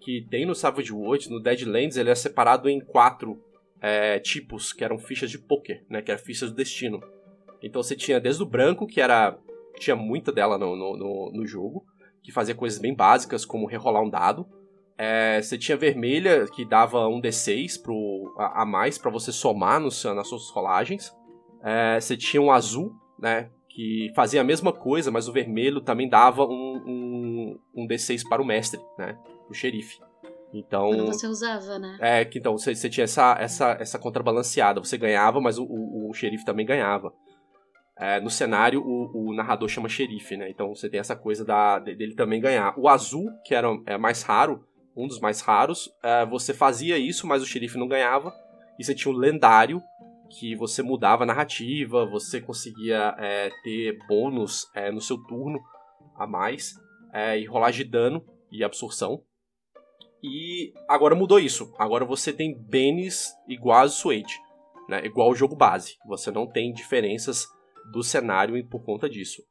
[0.00, 3.40] que tem no Savage Worlds, no Deadlands, ele é separado em quatro
[3.80, 6.02] é, tipos, que eram fichas de poker, né?
[6.02, 7.00] Que eram fichas do destino.
[7.62, 9.38] Então você tinha desde o branco, que era
[9.80, 11.84] tinha muita dela no, no, no, no jogo,
[12.22, 14.46] que fazia coisas bem básicas, como rerolar um dado.
[14.96, 19.80] É, você tinha vermelha, que dava um D6 pro, a, a mais para você somar
[19.80, 21.12] no, nas suas rolagens.
[21.62, 26.08] É, você tinha um azul, né, que fazia a mesma coisa, mas o vermelho também
[26.08, 29.98] dava um, um, um D6 para o mestre, né, o xerife.
[30.54, 31.98] Então, Quando você usava, né?
[32.00, 34.78] É, que então você, você tinha essa, essa, essa contrabalanceada.
[34.78, 37.12] Você ganhava, mas o, o, o xerife também ganhava.
[37.96, 40.50] É, no cenário, o, o, narrador chama xerife, né?
[40.50, 42.74] Então você tem essa coisa da, dele também ganhar.
[42.76, 44.64] O azul, que era é, mais raro,
[44.96, 48.34] um dos mais raros, é, você fazia isso, mas o xerife não ganhava.
[48.78, 49.80] E você tinha o lendário,
[50.28, 55.60] que você mudava a narrativa, você conseguia é, ter bônus é, no seu turno
[56.16, 56.74] a mais,
[57.12, 59.22] é, e rolar de dano e absorção.
[60.22, 61.72] E agora mudou isso.
[61.78, 64.34] Agora você tem Benes iguais Suede,
[64.88, 65.04] né?
[65.04, 65.96] igual o jogo base.
[66.06, 67.46] Você não tem diferenças
[67.92, 69.42] do cenário por conta disso.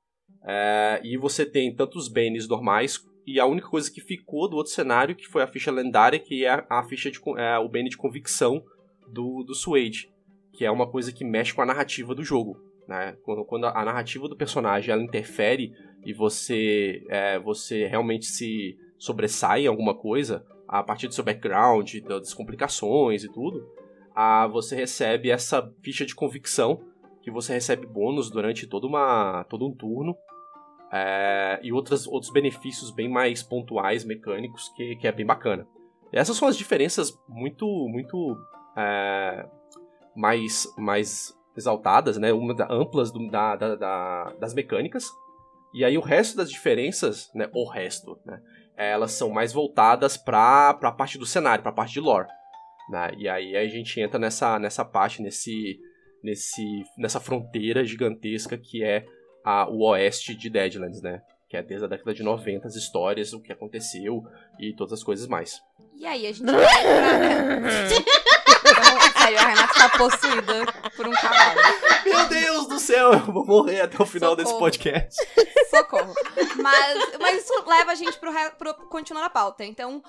[0.45, 4.57] É, e você tem tanto os bens normais e a única coisa que ficou do
[4.57, 7.89] outro cenário que foi a ficha lendária, que é a ficha de é, o bene
[7.89, 8.63] de convicção
[9.07, 10.11] do, do Suede,
[10.51, 12.57] que é uma coisa que mexe com a narrativa do jogo.
[12.87, 13.15] Né?
[13.23, 15.73] Quando, quando a narrativa do personagem ela interfere
[16.05, 21.95] e você, é, você realmente se sobressai em alguma coisa, a partir do seu background,
[22.01, 23.65] das complicações e tudo,
[24.13, 26.81] a, você recebe essa ficha de convicção
[27.23, 30.15] que você recebe bônus durante todo, uma, todo um turno.
[30.91, 35.65] É, e outras, outros benefícios bem mais pontuais, mecânicos, que, que é bem bacana.
[36.11, 38.37] Essas são as diferenças muito, muito
[38.77, 39.47] é,
[40.15, 42.31] mais, mais exaltadas, né?
[42.31, 45.09] Uma da, amplas do, da, da, da, das mecânicas.
[45.73, 47.49] E aí o resto das diferenças, né?
[47.53, 48.39] O resto, né?
[48.75, 52.27] Elas são mais voltadas para a parte do cenário, para a parte de lore.
[52.89, 53.11] Né?
[53.17, 55.79] E aí a gente entra nessa, nessa parte, nesse
[56.23, 59.05] nesse, nessa fronteira gigantesca que é
[59.43, 61.21] a, o oeste de Deadlands, né?
[61.49, 64.25] Que é desde a década de 90 as histórias, o que aconteceu
[64.57, 65.61] e todas as coisas mais.
[65.95, 67.71] E aí a gente vai pra...
[68.63, 71.61] então, sério, a Renata tá possuída por um cavalo.
[72.05, 74.35] Meu Deus do céu, eu vou morrer até o final Socorro.
[74.35, 75.15] desse podcast.
[75.69, 76.13] Socorro.
[76.61, 79.63] Mas, mas isso leva a gente pro, pro continuar a pauta.
[79.63, 80.01] Então,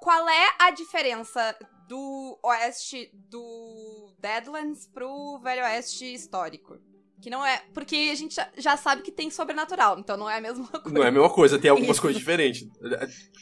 [0.00, 1.54] qual é a diferença
[1.88, 6.78] do oeste do Deadlands pro velho oeste histórico.
[7.20, 7.62] Que não é.
[7.74, 10.90] Porque a gente já sabe que tem sobrenatural, então não é a mesma coisa.
[10.90, 12.02] Não é a mesma coisa, tem algumas Isso.
[12.02, 12.68] coisas diferentes.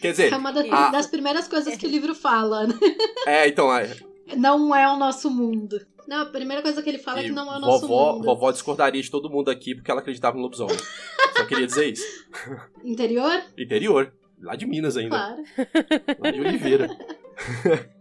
[0.00, 0.32] Quer dizer.
[0.32, 0.90] É uma das, a...
[0.90, 2.74] das primeiras coisas que o livro fala, né?
[3.26, 3.74] É, então.
[3.74, 3.94] É...
[4.36, 5.78] Não é o nosso mundo.
[6.08, 8.14] Não, a primeira coisa que ele fala e é que não é o nosso vovó,
[8.14, 8.24] mundo.
[8.24, 10.76] Vovó discordaria de todo mundo aqui porque ela acreditava no lobisomem.
[11.36, 12.06] Só queria dizer isso.
[12.84, 13.42] Interior?
[13.58, 14.12] Interior.
[14.40, 15.16] Lá de Minas ainda.
[15.16, 15.44] Claro.
[16.20, 16.96] Lá de Oliveira.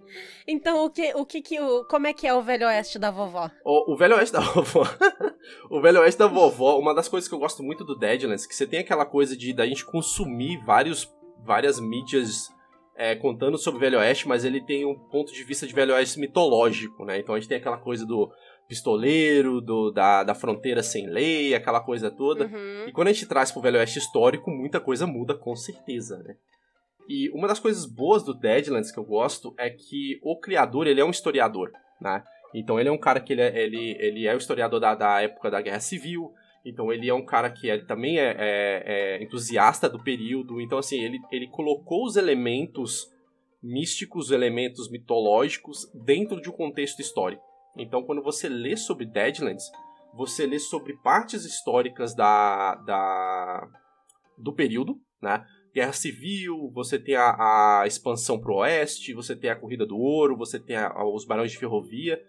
[0.47, 3.09] Então, o que, o que que o, como é que é o Velho Oeste da
[3.09, 3.49] vovó?
[3.63, 4.83] O, o Velho Oeste da vovó.
[5.69, 8.55] o Velho Oeste da vovó, uma das coisas que eu gosto muito do Deadlands, que
[8.55, 11.11] você tem aquela coisa de da gente consumir vários,
[11.43, 12.49] várias mídias
[12.95, 15.93] é, contando sobre o Velho Oeste, mas ele tem um ponto de vista de Velho
[15.93, 17.19] Oeste mitológico, né?
[17.19, 18.31] Então a gente tem aquela coisa do
[18.67, 22.45] pistoleiro, do, da, da fronteira sem lei, aquela coisa toda.
[22.45, 22.87] Uhum.
[22.87, 26.35] E quando a gente traz pro Velho Oeste histórico, muita coisa muda com certeza, né?
[27.07, 31.01] E uma das coisas boas do Deadlands que eu gosto é que o criador, ele
[31.01, 32.23] é um historiador, né?
[32.53, 35.21] Então ele é um cara que ele é, ele, ele é o historiador da, da
[35.21, 36.31] época da Guerra Civil,
[36.63, 38.83] então ele é um cara que ele também é, é-
[39.17, 43.07] é entusiasta do período, então assim, ele, ele colocou os elementos
[43.61, 47.43] místicos, os elementos mitológicos dentro de um contexto histórico.
[47.77, 49.65] Então quando você lê sobre Deadlands,
[50.13, 53.67] você lê sobre partes históricas da, da
[54.37, 55.45] do período, né?
[55.75, 60.37] Guerra Civil, você tem a, a expansão pro oeste, você tem a Corrida do Ouro,
[60.37, 62.23] você tem a- a- os Barões de Ferrovia.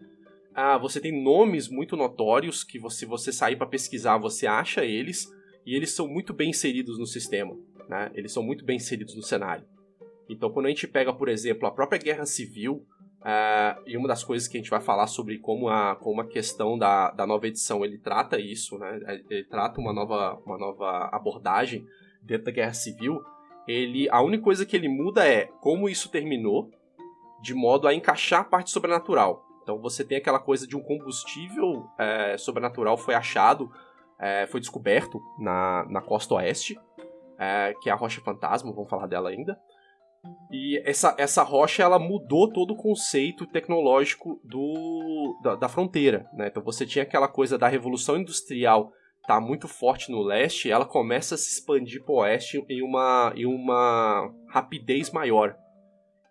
[0.53, 5.33] Ah, você tem nomes muito notórios que se você sair para pesquisar, você acha eles,
[5.65, 7.57] e eles são muito bem inseridos no sistema,
[7.89, 8.11] né?
[8.15, 9.65] Eles são muito bem inseridos no cenário.
[10.29, 12.85] Então, quando a gente pega, por exemplo, a própria Guerra Civil,
[13.23, 16.27] ah, e uma das coisas que a gente vai falar sobre como a, como a
[16.27, 19.23] questão da, da nova edição ele trata isso, né?
[19.31, 21.87] Ele trata uma nova, uma nova abordagem
[22.23, 23.23] dentro da Guerra Civil.
[23.67, 26.71] Ele, a única coisa que ele muda é como isso terminou,
[27.43, 29.45] de modo a encaixar a parte sobrenatural.
[29.63, 33.71] Então você tem aquela coisa de um combustível é, sobrenatural foi achado,
[34.19, 36.79] é, foi descoberto na, na costa oeste,
[37.39, 39.59] é, que é a Rocha Fantasma, vamos falar dela ainda.
[40.51, 46.29] E essa, essa rocha ela mudou todo o conceito tecnológico do, da, da fronteira.
[46.33, 46.49] Né?
[46.49, 48.93] Então você tinha aquela coisa da revolução industrial
[49.27, 53.33] tá muito forte no leste, ela começa a se expandir para o oeste em uma,
[53.35, 55.57] em uma rapidez maior.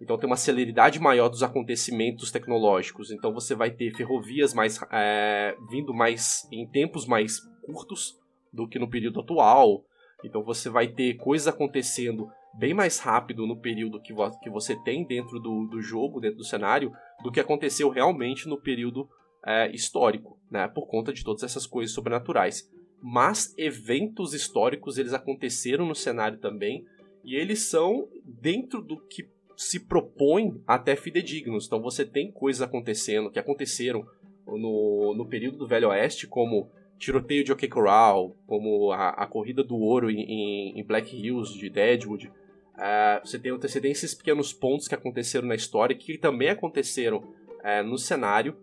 [0.02, 3.12] Então tem uma celeridade maior dos acontecimentos tecnológicos.
[3.12, 8.20] Então você vai ter ferrovias mais é, vindo mais em tempos mais curtos
[8.52, 9.84] do que no período atual.
[10.24, 12.28] Então você vai ter coisas acontecendo
[12.58, 16.38] bem mais rápido no período que, vo que você tem dentro do, do jogo, dentro
[16.38, 19.10] do cenário, do que aconteceu realmente no período
[19.46, 20.68] é, histórico, né?
[20.68, 22.70] Por conta de todas essas coisas sobrenaturais.
[23.02, 26.86] Mas eventos históricos eles aconteceram no cenário também
[27.24, 29.28] e eles são dentro do que
[29.58, 31.66] se propõe até fidedignos.
[31.66, 34.06] Então você tem coisas acontecendo, que aconteceram
[34.46, 39.64] no, no período do Velho Oeste, como tiroteio de OK Corral, como a, a corrida
[39.64, 42.28] do ouro em, em, Black Hills de Deadwood.
[42.28, 47.18] Uh, você tem, você tem esses pequenos pontos que aconteceram na história, que também aconteceram
[47.18, 48.56] uh, no cenário,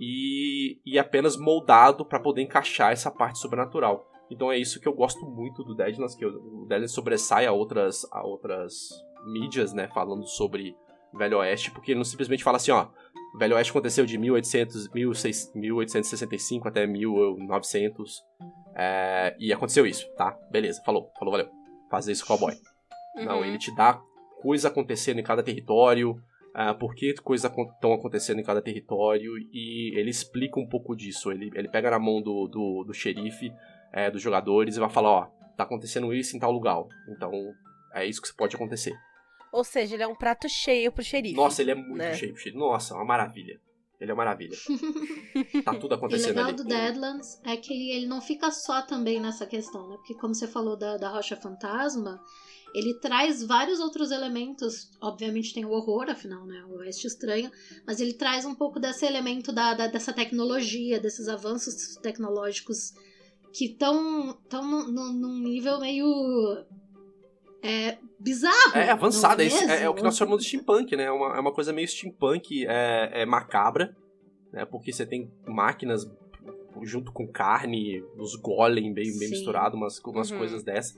[0.00, 4.10] e, e apenas moldado para poder encaixar essa parte sobrenatural.
[4.30, 8.06] Então é isso que eu gosto muito do Deadlands, que o Deadlands sobressai a outras,
[8.12, 8.90] a outras
[9.26, 10.76] mídias, né, falando sobre
[11.14, 12.88] Velho Oeste, porque ele não simplesmente fala assim, ó,
[13.38, 18.22] Velho Oeste aconteceu de 1800, 1865 até 1900,
[18.74, 20.38] é, e aconteceu isso, tá?
[20.50, 21.48] Beleza, falou, falou, valeu.
[21.90, 22.54] Fazer isso cowboy.
[23.16, 23.24] Uhum.
[23.24, 24.00] Não, ele te dá
[24.40, 26.20] coisa acontecendo em cada território,
[26.56, 31.30] uh, por que coisas estão acontecendo em cada território, e ele explica um pouco disso.
[31.30, 33.52] Ele, ele pega na mão do, do, do xerife,
[33.92, 36.82] é, dos jogadores, e vai falar, ó, tá acontecendo isso em tal lugar.
[37.08, 37.32] Então,
[37.94, 38.94] é isso que pode acontecer.
[39.52, 41.34] Ou seja, ele é um prato cheio pro xerife.
[41.34, 42.14] Nossa, ele é muito né?
[42.14, 42.58] cheio pro xerife.
[42.58, 43.60] Nossa, uma maravilha.
[44.00, 44.56] Ele é uma maravilha.
[45.64, 46.38] tá tudo acontecendo ali.
[46.38, 46.56] O legal ali.
[46.56, 49.96] do Deadlands é que ele não fica só também nessa questão, né?
[49.96, 52.20] Porque como você falou da, da Rocha Fantasma,
[52.74, 54.90] ele traz vários outros elementos.
[55.00, 56.64] Obviamente tem o horror, afinal, né?
[56.68, 57.50] O Oeste Estranho.
[57.86, 62.92] Mas ele traz um pouco desse elemento da, da dessa tecnologia, desses avanços tecnológicos
[63.52, 66.06] que estão tão num, num nível meio
[67.62, 68.76] é bizarro.
[68.76, 71.04] É avançado, é, é, é, o que nós chamamos de steampunk, né?
[71.04, 73.96] É uma, é uma coisa meio steampunk, é, é macabra,
[74.52, 74.64] né?
[74.64, 76.06] Porque você tem máquinas
[76.82, 80.38] junto com carne, os golem bem, bem misturado, umas, umas Uhum.
[80.38, 80.96] coisas dessas.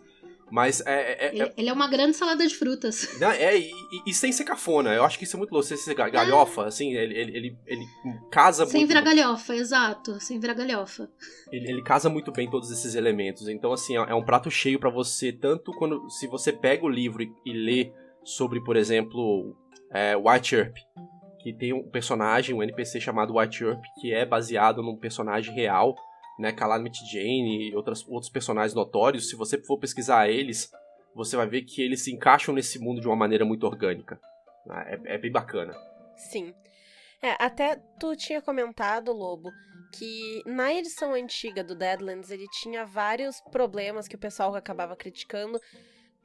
[0.51, 1.13] Mas é.
[1.13, 3.09] é- é- Ele, é uma grande salada de frutas.
[3.21, 4.93] não, é, e, e- e sem ser cafona.
[4.95, 5.67] Eu acho que isso é muito louco.
[5.67, 7.85] Sem ser ga- galhofa, assim, ele, ele, ele, ele
[8.31, 8.89] casa Sem muito.
[8.89, 10.21] virar galhofa, exato.
[10.21, 11.09] Sem virar galhofa.
[11.53, 13.49] Ele, ele casa muito bem todos esses elementos.
[13.49, 16.09] Então, assim, é é um prato cheio pra você, tanto quando.
[16.11, 17.93] Se você pega o livro e, e lê
[18.25, 19.57] sobre, por exemplo,
[19.93, 20.77] é, White Earp,
[21.43, 25.95] que tem um personagem, um NPC chamado White Earp, que é baseado num personagem real,
[26.41, 26.53] né?
[26.53, 29.29] Calamity Jane e outras, outros personagens notórios.
[29.29, 30.71] Se você for pesquisar eles,
[31.15, 34.19] você vai ver que eles se encaixam nesse mundo de uma maneira muito orgânica.
[34.67, 35.01] né?
[35.05, 35.75] É, é bem bacana.
[36.17, 36.55] Sim.
[37.23, 39.51] É, até tu tinha comentado, Lobo,
[39.93, 45.61] que na edição antiga do Deadlands ele tinha vários problemas que o pessoal acabava criticando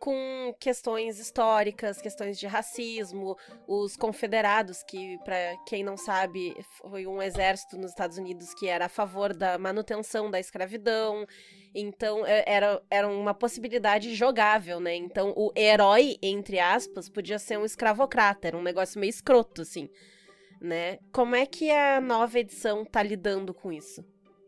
[0.05, 3.35] com questões históricas, questões de racismo,
[3.67, 8.85] os confederados, que, para quem não sabe, foi um exército nos Estados Unidos que era
[8.85, 11.25] a favor da manutenção da escravidão.
[11.73, 14.95] Então, é, era, era uma possibilidade jogável, né?
[14.95, 18.49] Então, o herói, entre aspas, podia ser um escravocrata.
[18.49, 19.89] Era um negócio meio escroto, assim,
[20.61, 20.99] né?
[21.11, 24.05] Como é que a nova edição tá lidando com isso?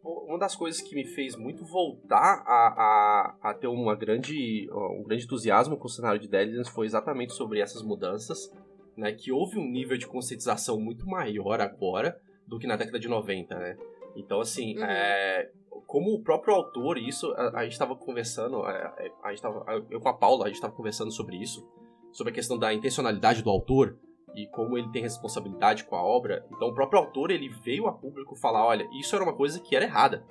[0.08, 5.04] Uma das coisas que me fez muito voltar a, a, a ter uma grande, um
[5.04, 8.52] grande entusiasmo com o cenário de Deadlands foi exatamente sobre essas mudanças,
[8.96, 9.12] né?
[9.12, 13.56] Que houve um nível de conscientização muito maior agora do que na década de 90,
[13.56, 13.78] né?
[14.16, 14.84] Então, assim, uhum.
[14.84, 15.52] é,
[15.86, 19.42] como o próprio autor, isso a, a gente estava conversando, a, é, é, a gente
[19.42, 21.68] tava, eu com a Paula, a gente estava conversando sobre isso,
[22.12, 23.98] sobre a questão da intencionalidade do autor,
[24.38, 27.92] e como ele tem responsabilidade com a obra, então o próprio autor ele veio a
[27.92, 30.24] público falar, olha, isso era uma coisa que era errada,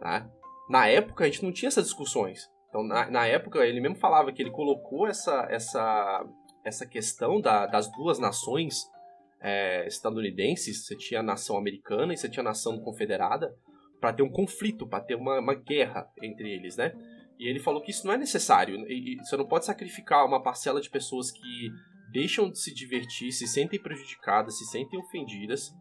[0.00, 0.26] tá?
[0.70, 2.50] Na época a gente não tinha essas discussões.
[2.70, 6.26] Então na, na época ele mesmo falava que ele colocou essa essa
[6.64, 8.90] essa questão da, das duas nações
[9.42, 13.54] é, estadunidenses, você tinha a nação americana e você tinha a nação confederada,
[14.00, 16.92] para ter um conflito, para ter uma, uma guerra entre eles, né?
[17.38, 18.76] E ele falou que isso não é necessário.
[18.88, 21.70] E, e você não pode sacrificar uma parcela de pessoas que
[22.12, 25.74] deixam de se divertir, se sentem prejudicadas, se sentem ofendidas.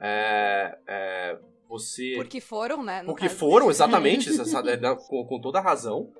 [0.00, 2.14] É, é, você.
[2.16, 3.04] Porque foram, né?
[3.04, 6.10] Porque foram, exatamente, é, com, com, toda a razão.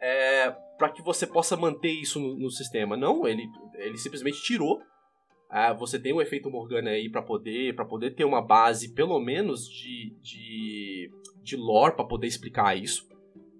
[0.00, 2.96] É, para que você possa manter isso no, no, sistema.
[2.96, 3.46] Não, ele,
[3.76, 4.80] ele simplesmente tirou.
[5.50, 9.18] É, você tem o efeito Morgana aí para poder para poder ter uma base, pelo
[9.20, 11.10] menos, de, de,
[11.42, 13.13] de lore para poder explicar isso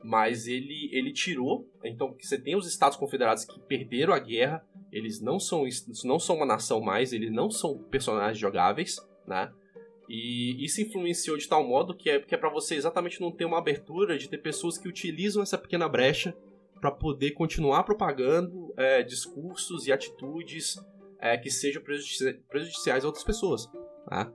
[0.04, 1.66] mas ele, ele tirou.
[1.82, 5.64] Então, você tem os Estados Confederados que perderam a guerra, eles não são,
[6.04, 8.96] não são uma nação mais, eles não são personagens jogáveis,
[9.26, 9.50] né?
[10.06, 13.46] E isso influenciou de tal modo que é, que é para você exatamente não ter
[13.46, 16.36] uma abertura de ter pessoas que utilizam essa pequena brecha
[16.78, 20.76] para poder continuar propagando é, discursos e atitudes
[21.18, 23.66] é, que sejam prejudiciais a outras pessoas.
[24.10, 24.30] Né?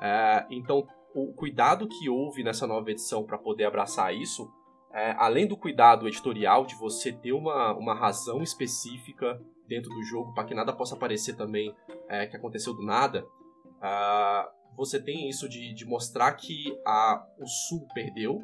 [0.00, 4.50] É, então, o cuidado que houve nessa nova edição para poder abraçar isso
[4.92, 10.34] é, além do cuidado editorial de você ter uma, uma razão específica dentro do jogo
[10.34, 11.74] para que nada possa aparecer também
[12.08, 17.46] é, que aconteceu do nada, uh, você tem isso de, de mostrar que a, o
[17.46, 18.40] Sul perdeu,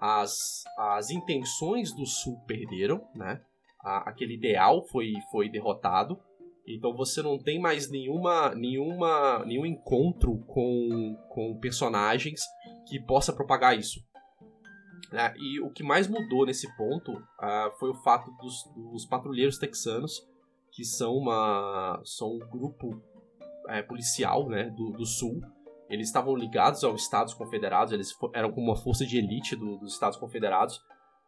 [0.00, 3.40] as, as intenções do Sul perderam, né?
[3.82, 6.20] A, aquele ideal foi, foi derrotado.
[6.66, 12.42] Então você não tem mais nenhuma, nenhuma, nenhum encontro com, com personagens
[12.86, 14.00] que possa propagar isso.
[15.12, 15.34] Né?
[15.38, 20.26] E o que mais mudou nesse ponto uh, foi o fato dos, dos, patrulheiros texanos,
[20.70, 23.02] que são, uma, são um grupo
[23.68, 25.40] é, policial né, do, do Sul.
[25.88, 29.92] Eles estavam ligados aos Estados Confederados, eles eram como uma força de elite do, dos
[29.94, 30.80] Estados Confederados.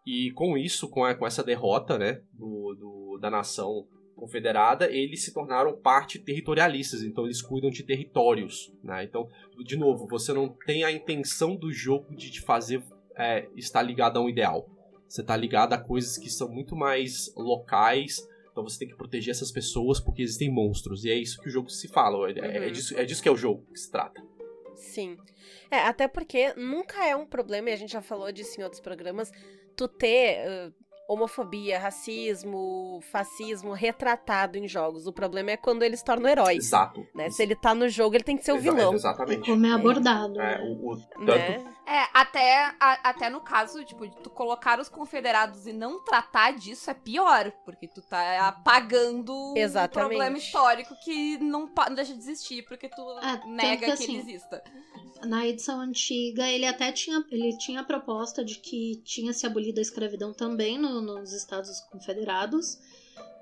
[0.07, 5.25] E com isso, com, a, com essa derrota né, do, do, da nação confederada, eles
[5.25, 8.73] se tornaram parte territorialistas, então eles cuidam de territórios.
[8.83, 9.03] Né?
[9.03, 9.29] Então,
[9.65, 12.81] de novo, você não tem a intenção do jogo de te fazer
[13.17, 14.69] é, está ligado a um ideal.
[15.09, 18.27] Você está ligado a coisas que são muito mais locais.
[18.51, 21.05] Então você tem que proteger essas pessoas porque existem monstros.
[21.05, 22.31] E é isso que o jogo se fala.
[22.31, 22.65] É, é uhum.
[22.65, 24.23] é, disso, é disso que é o jogo que se trata.
[24.75, 25.17] Sim.
[25.71, 28.81] É, até porque nunca é um problema, e a gente já falou disso em outros
[28.81, 29.31] programas,
[29.77, 30.75] tu ter uh,
[31.09, 35.07] homofobia, racismo, fascismo retratado em jogos.
[35.07, 36.67] O problema é quando eles tornam heróis.
[36.67, 37.07] Exato.
[37.15, 37.31] Né?
[37.31, 38.95] Se ele tá no jogo, ele tem que ser o vilão.
[38.95, 39.51] Exatamente.
[39.51, 40.41] Como é abordado.
[40.41, 41.25] É, o, o tanto...
[41.25, 41.75] né?
[41.87, 46.53] É até, a, até no caso, tipo, de tu colocar os confederados e não tratar
[46.53, 50.07] disso é pior, porque tu tá apagando Exatamente.
[50.07, 53.91] um problema histórico que não, não deixa de existir, porque tu é, nega que, que
[53.91, 54.63] assim, ele exista
[55.25, 59.79] na edição antiga, ele até tinha, ele tinha a proposta de que tinha se abolido
[59.79, 62.79] a escravidão também no, nos Estados Confederados,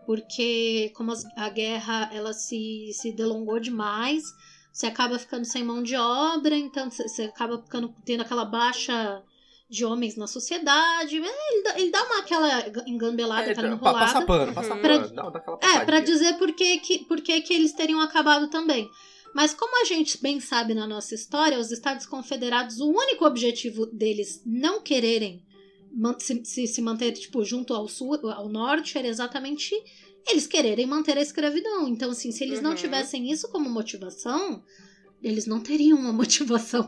[0.04, 4.24] porque como a guerra ela se, se delongou demais,
[4.72, 9.22] você acaba ficando sem mão de obra, então você acaba ficando tendo aquela baixa
[9.68, 11.16] de homens na sociedade.
[11.16, 13.98] É, ele dá, ele dá uma aquela engambelada, é, aquela enrolada.
[13.98, 15.14] Passa pano, passa pra, pano.
[15.14, 18.88] Não, dá é, pra dizer por que, que, por que, que eles teriam acabado também.
[19.32, 23.86] Mas como a gente bem sabe na nossa história, os Estados Confederados, o único objetivo
[23.86, 25.44] deles não quererem
[26.18, 29.74] se, se, se manter tipo, junto ao sul, ao norte, era exatamente
[30.26, 31.88] eles quererem manter a escravidão.
[31.88, 32.64] Então, assim, se eles uhum.
[32.64, 34.62] não tivessem isso como motivação,
[35.22, 36.86] eles não teriam uma motivação.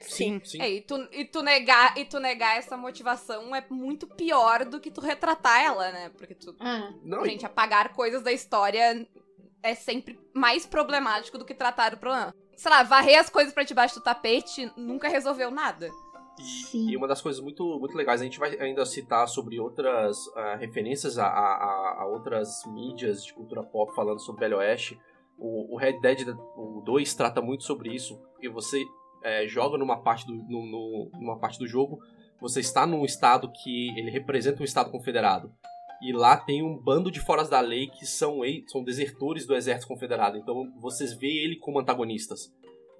[0.00, 0.40] Sim.
[0.44, 0.60] Sim.
[0.60, 4.80] É, e, tu, e, tu negar, e tu negar essa motivação é muito pior do
[4.80, 6.10] que tu retratar ela, né?
[6.16, 6.56] Porque tu.
[6.58, 6.92] É.
[7.04, 9.06] Não, gente, apagar coisas da história
[9.62, 12.34] é sempre mais problemático do que tratar o problema.
[12.56, 15.90] Sei lá, varrer as coisas para debaixo do tapete nunca resolveu nada.
[16.42, 16.90] Sim.
[16.90, 20.58] E uma das coisas muito, muito legais, a gente vai ainda citar sobre outras uh,
[20.58, 24.98] referências a, a, a, outras mídias de cultura pop falando sobre Velho Oeste.
[25.38, 28.84] O, o Red Dead o 2 trata muito sobre isso, porque você
[29.22, 31.98] é, joga numa parte, do, no, no, numa parte do jogo,
[32.40, 35.52] você está num estado que ele representa um estado confederado.
[36.02, 39.86] E lá tem um bando de foras da lei que são, são desertores do exército
[39.86, 40.38] confederado.
[40.38, 42.50] Então vocês veem ele como antagonistas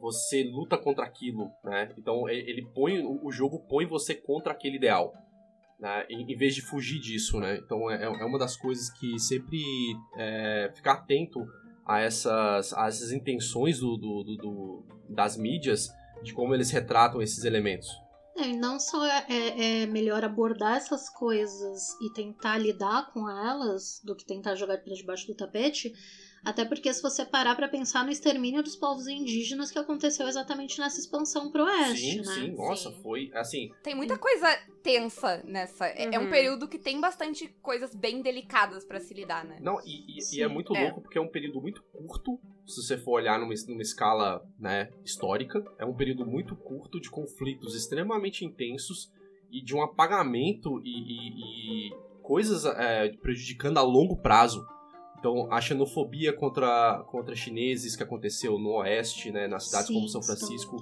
[0.00, 1.92] você luta contra aquilo, né?
[1.98, 5.12] Então ele põe o jogo põe você contra aquele ideal,
[5.78, 6.06] né?
[6.08, 7.58] Em, vez de fugir disso, né?
[7.58, 9.60] Então é, é uma das coisas que sempre
[10.16, 11.40] é, ficar atento
[11.86, 15.88] a essas, a essas intenções do, do, do, do, das mídias
[16.22, 17.88] de como eles retratam esses elementos.
[18.36, 24.00] É, não só é, é, é melhor abordar essas coisas e tentar lidar com elas
[24.04, 25.92] do que tentar jogar para debaixo do tapete,
[26.44, 30.78] até porque se você parar para pensar no extermínio dos povos indígenas que aconteceu exatamente
[30.78, 32.24] nessa expansão pro oeste, sim, né?
[32.24, 33.00] Sim, nossa, Sim.
[33.02, 33.70] foi assim.
[33.82, 34.48] Tem muita coisa
[34.82, 35.86] tensa nessa.
[35.86, 36.30] É, é um Uhum.
[36.30, 39.58] período que tem bastante coisas bem delicadas pra se lidar, né?
[39.60, 40.82] Não, e, e- e é muito é.
[40.82, 44.88] louco porque é um período muito curto, se você for olhar numa, numa escala né,
[45.04, 45.62] histórica.
[45.78, 49.10] É um período muito curto de conflitos extremamente intensos
[49.50, 51.90] e de um apagamento e, e- e
[52.22, 54.64] coisas é, prejudicando a longo prazo.
[55.20, 60.08] Então, a xenofobia contra, contra chineses que aconteceu no Oeste, né, nas cidades Sim, como
[60.08, 60.76] São Francisco,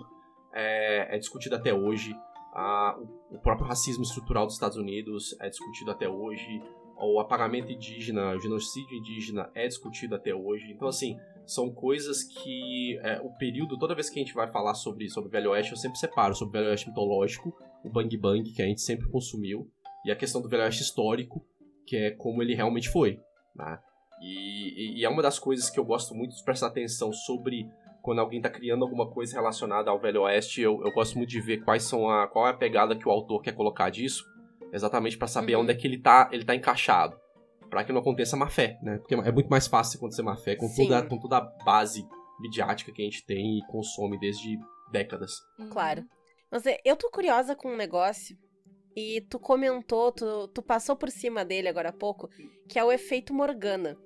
[0.55, 2.15] é, é discutida até hoje.
[2.55, 6.63] Ah, o, o próprio racismo estrutural dos Estados Unidos é discutido até hoje.
[6.97, 10.71] O apagamento indígena, o genocídio indígena é discutido até hoje.
[10.71, 14.75] Então, assim, são coisas que é, o período, toda vez que a gente vai falar
[14.75, 17.53] sobre, sobre o Velho Oeste, eu sempre separo sobre o Velho Oeste mitológico,
[17.85, 19.69] o Bang Bang, que a gente sempre consumiu,
[20.05, 21.45] e a questão do Velho Oeste histórico,
[21.85, 23.19] que é como ele realmente foi.
[23.57, 23.81] Né?
[24.21, 27.69] E, e- e é uma das coisas que eu gosto muito de prestar atenção sobre
[28.03, 31.41] quando alguém está criando alguma coisa relacionada ao Velho Oeste, eu, eu gosto muito de
[31.41, 34.25] ver quais são a, qual é a pegada que o autor quer colocar disso,
[34.73, 35.63] exatamente para saber Uhum.
[35.63, 37.17] onde é que ele tá, ele tá encaixado.
[37.69, 38.97] Pra que não aconteça má fé, né?
[38.97, 40.85] Porque é muito mais fácil acontecer má fé com Sim.
[40.85, 42.03] toda, com toda a base
[42.41, 44.59] midiática que a gente tem e consome desde
[44.91, 45.33] décadas.
[45.59, 45.69] Uhum.
[45.69, 46.03] Claro.
[46.51, 48.39] Mas eu tô curiosa com um negócio.
[48.97, 52.29] E tu comentou, tu, tu passou por cima dele agora há pouco,
[52.69, 53.97] que é o efeito Morgana.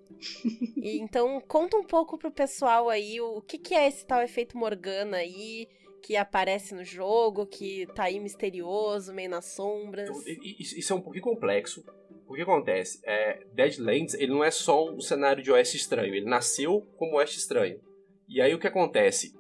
[0.77, 4.23] E, então, conta um pouco pro pessoal aí o, o que, que é esse tal
[4.23, 5.67] efeito Morgana aí,
[6.03, 10.11] que aparece no jogo, que tá aí misterioso, meio nas sombras.
[10.11, 10.23] Então,
[10.59, 11.85] isso é um pouquinho complexo.
[12.27, 13.01] O que acontece?
[13.05, 17.39] É, Deadlands, ele não é só um cenário de Oeste estranho, ele nasceu como Oeste
[17.39, 17.81] estranho.
[18.29, 19.35] E aí o que acontece?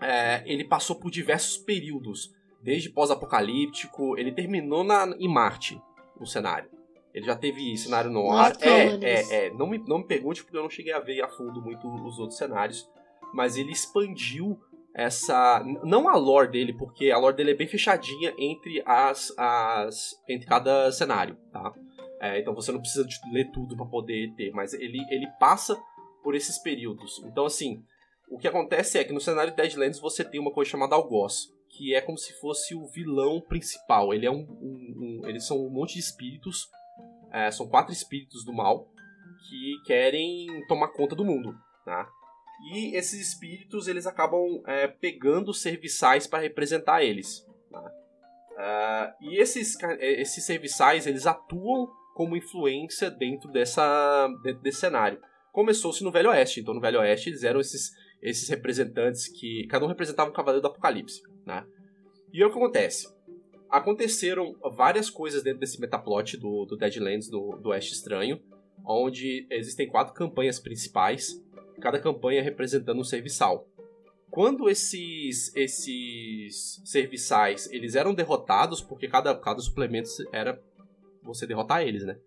[0.00, 2.32] É, ele passou por diversos períodos,
[2.66, 5.80] desde pós-apocalíptico, ele terminou na, em Marte,
[6.20, 6.68] o cenário.
[7.14, 8.52] Ele já teve cenário no ar.
[8.60, 9.50] É, é, é.
[9.50, 12.18] Não me, não me pergunte porque eu não cheguei a ver a fundo muito os
[12.18, 12.90] outros cenários.
[13.32, 14.58] Mas ele expandiu
[14.92, 15.64] essa.
[15.84, 19.32] Não a lore dele, porque a lore dele é bem fechadinha entre as.
[19.38, 21.72] as entre cada cenário, tá?
[22.20, 25.80] É, então você não precisa de ler tudo para poder ter, mas ele, ele passa
[26.22, 27.22] por esses períodos.
[27.24, 27.82] Então, assim,
[28.28, 31.54] o que acontece é que no cenário de Deadlands você tem uma coisa chamada Algoz,
[31.76, 34.12] que é como se fosse o vilão principal.
[34.14, 36.68] Ele é um, um- um- eles são um monte de espíritos,
[37.32, 38.88] é, são quatro espíritos do mal
[39.48, 41.54] que querem tomar conta do mundo,
[41.84, 42.08] tá?
[42.72, 47.44] E esses espíritos eles acabam é, pegando serviçais para representar eles.
[47.70, 47.92] tá?
[48.58, 55.20] Ah, e esses, eh, esses serviçais eles atuam como influência dentro dessa, dentro desse cenário.
[55.52, 57.90] Começou-se no Velho Oeste, então no Velho Oeste eles eram esses,
[58.22, 61.64] esses representantes que cada um representava um cavaleiro do Apocalipse, né?
[62.32, 63.08] E aí o que acontece?
[63.70, 68.40] Aconteceram várias coisas dentro desse metaplot do, do Deadlands, do, do Oeste Estranho,
[68.84, 71.42] onde existem quatro campanhas principais,
[71.80, 73.68] cada campanha representando um serviçal.
[74.30, 80.60] Quando esses esses serviçais eles eram derrotados, porque cada, cada suplemento era
[81.22, 82.18] você derrotar eles, né?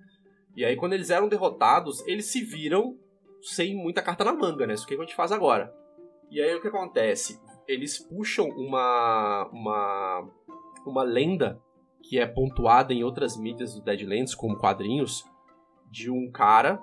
[0.55, 2.97] E aí quando eles eram derrotados, eles se viram
[3.41, 4.74] sem muita carta na manga, né?
[4.74, 5.74] Isso que a gente faz agora.
[6.32, 7.39] E aí o que acontece?
[7.70, 10.30] Eles puxam uma uma
[10.86, 11.61] uma lenda
[12.01, 15.24] que é pontuada em outras mídias do Deadlands, como quadrinhos,
[15.91, 16.82] de um cara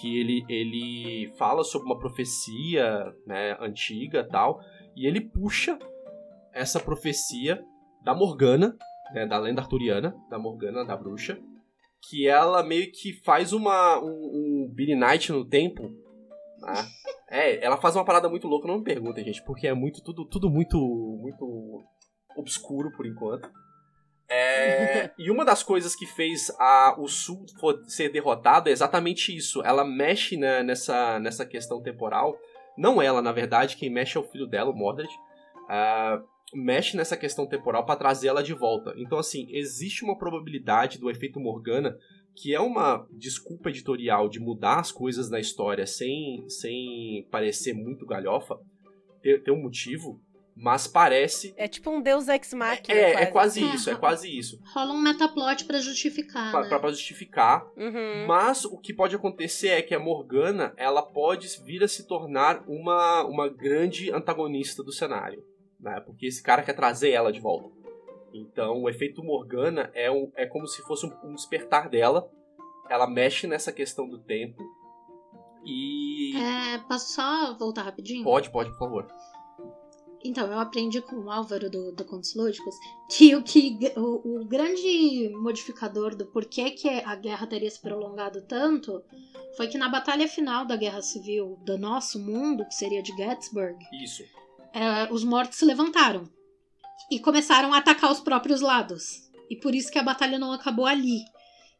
[0.00, 4.60] que ele, ele fala sobre uma profecia né, antiga tal,
[4.96, 5.78] e ele puxa
[6.52, 7.62] essa profecia
[8.02, 8.76] da Morgana,
[9.12, 11.38] né, da lenda arturiana, da Morgana, da bruxa,
[12.08, 15.82] que ela meio que faz uma, um, um Billy Knight no tempo.
[16.60, 16.74] né?
[17.34, 20.24] É, ela faz uma parada muito louca, não me perguntem, gente, porque é muito tudo,
[20.24, 20.78] tudo muito,
[21.20, 21.82] muito
[22.36, 23.50] obscuro por enquanto.
[24.28, 27.44] É, e uma das coisas que fez a, o Sul
[27.88, 29.64] ser derrotado é exatamente isso.
[29.64, 32.38] Ela mexe né, nessa, nessa questão temporal.
[32.78, 35.10] Não ela, na verdade, quem mexe é o filho dela, o Mordred.
[35.68, 36.22] Ah,
[36.54, 38.94] mexe nessa questão temporal para trazer ela de volta.
[38.96, 41.98] Então, assim, existe uma probabilidade do efeito Morgana,
[42.36, 48.04] que é uma desculpa editorial de mudar as coisas na história sem, sem parecer muito
[48.06, 48.58] galhofa,
[49.22, 50.20] ter, ter um motivo,
[50.56, 51.52] mas parece.
[51.56, 52.92] É tipo um Deus Ex Machina.
[52.96, 53.22] É, quase.
[53.22, 53.74] é quase É.
[53.74, 54.60] isso, é quase isso.
[54.72, 56.68] Rola um metaplot pra justificar, Pra, né?
[56.68, 57.64] pra- pra justificar.
[57.76, 58.26] Uhum.
[58.26, 62.62] Mas o que pode acontecer é que a Morgana ela pode vir a se tornar
[62.68, 65.42] uma, uma grande antagonista do cenário.
[65.80, 66.00] Né?
[66.06, 67.68] Porque esse cara quer trazer ela de volta.
[68.34, 72.28] Então o efeito Morgana é, um, é como se fosse um, um despertar dela.
[72.90, 74.60] Ela mexe nessa questão do tempo.
[75.64, 76.36] E.
[76.36, 78.24] É, posso só voltar rapidinho?
[78.24, 79.06] Pode, pode, por favor.
[80.22, 82.74] Então, eu aprendi com o Álvaro do, do Contos Lúdicos
[83.10, 88.40] que o, que o, o grande modificador do porquê que a guerra teria se prolongado
[88.42, 89.02] tanto
[89.54, 93.76] foi que na batalha final da Guerra Civil do nosso mundo, que seria de Gettysburg,
[94.02, 94.24] Isso.
[94.72, 96.26] é, os mortos se levantaram
[97.10, 99.24] e começaram a atacar os próprios lados.
[99.50, 101.20] E por isso que a batalha não acabou ali.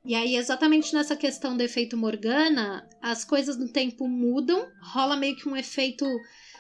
[0.05, 5.35] E aí, exatamente nessa questão do efeito Morgana, as coisas no tempo mudam, rola meio
[5.35, 6.05] que um efeito.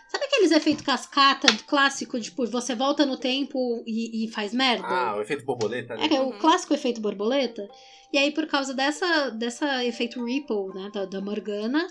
[0.08, 4.86] Sabe aqueles efeitos cascata clássico, tipo, você volta no tempo e, e faz merda?
[4.86, 6.08] Ah, o efeito borboleta, né?
[6.10, 6.38] É, o Uhum.
[6.38, 7.68] clássico efeito borboleta.
[8.12, 11.86] E aí, por causa dessa, dessa efeito Ripple, né, da, da Morgana,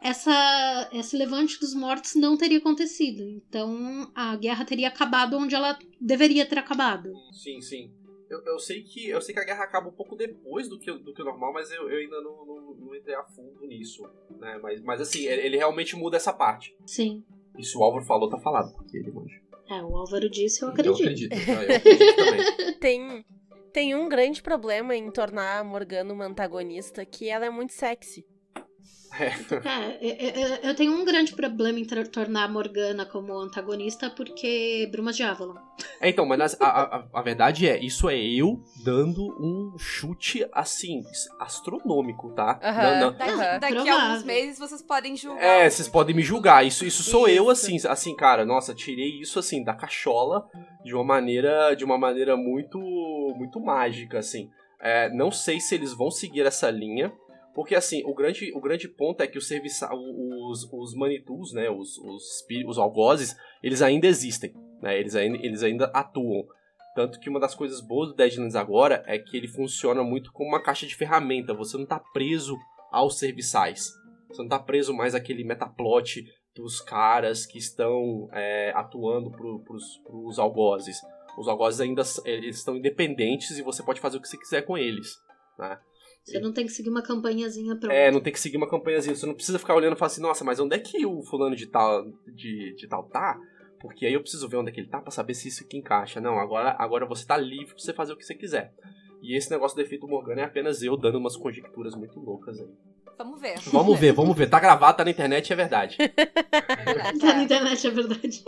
[0.00, 3.22] essa, esse levante dos mortos não teria acontecido.
[3.22, 7.12] Então, a guerra teria acabado onde ela deveria ter acabado.
[7.32, 7.92] Sim, sim.
[8.30, 10.90] Eu, eu sei que eu sei que a guerra acaba um pouco depois do que,
[10.92, 14.08] do que o normal, mas eu, eu ainda não, não, não entrei a fundo nisso.
[14.38, 14.58] Né?
[14.62, 16.74] Mas, mas assim, ele ele realmente muda essa parte.
[16.86, 17.24] Sim.
[17.58, 19.40] E se o Álvaro falou, tá falado, porque ele manja.
[19.68, 21.00] É, o Álvaro disse, eu acredito.
[21.00, 21.64] Eu acredito, tá?
[21.64, 22.74] eu acredito também.
[22.80, 23.24] Tem,
[23.72, 28.24] tem um grande problema em tornar a Morgana uma antagonista, que ela é muito sexy.
[29.20, 34.88] É, eu, eu- eu tenho um grande problema em tornar a Morgana como antagonista, porque
[34.90, 35.54] Brumas de Avalon.
[36.00, 41.02] É, então, mas a, a, a verdade é, isso é eu dando um chute, assim,
[41.38, 42.58] astronômico, tá?
[42.62, 42.82] Aham.
[42.82, 43.18] Não, não.
[43.18, 45.42] Daqui, daqui a alguns meses vocês podem julgar.
[45.42, 46.64] É, vocês podem me julgar.
[46.66, 47.66] Isso, isso sou eu, Isso.
[47.66, 48.44] assim, assim, cara.
[48.44, 50.46] Nossa, tirei isso assim da cachola
[50.84, 52.78] de uma maneira, de uma maneira muito,
[53.36, 54.50] muito mágica, assim.
[54.80, 57.12] É, não sei se eles vão seguir essa linha,
[57.60, 61.68] porque assim, o grande, o grande ponto é que os serviça, os, os manitus, né,
[61.68, 64.98] os, os, os algozes, eles ainda existem, né?
[64.98, 66.46] Eles ainda, eles ainda atuam.
[66.94, 70.48] Tanto que uma das coisas boas do Deadlands agora é que ele funciona muito como
[70.48, 71.52] uma caixa de ferramenta.
[71.52, 72.56] Você não tá preso
[72.90, 73.92] aos serviçais.
[74.30, 76.24] Você não tá preso mais àquele metaplot
[76.56, 80.96] dos caras que estão é, atuando pro, pros, pros algozes.
[81.36, 84.78] Os algozes ainda eles estão independentes e você pode fazer o que você quiser com
[84.78, 85.20] eles.
[85.58, 85.78] Né?
[86.30, 87.94] Você não tem que seguir uma campanhazinha pronta.
[87.94, 89.16] É, não tem que seguir uma campanhazinha.
[89.16, 91.56] Você não precisa ficar olhando e falar assim, nossa, mas onde é que o fulano
[91.56, 92.04] de tal,
[92.34, 93.38] de, de tal tá?
[93.80, 95.78] Porque aí eu preciso ver onde é que ele tá pra saber se isso aqui
[95.78, 96.20] encaixa.
[96.20, 98.72] Não, agora, agora você tá livre pra você fazer o que você quiser.
[99.22, 102.68] E esse negócio do efeito Morgana é apenas eu dando umas conjecturas muito loucas aí.
[103.18, 103.58] Vamos ver.
[103.70, 104.48] Vamos ver, vamos ver.
[104.48, 105.96] Tá gravado, tá na internet, é verdade.
[107.20, 108.44] Tá na internet, é verdade.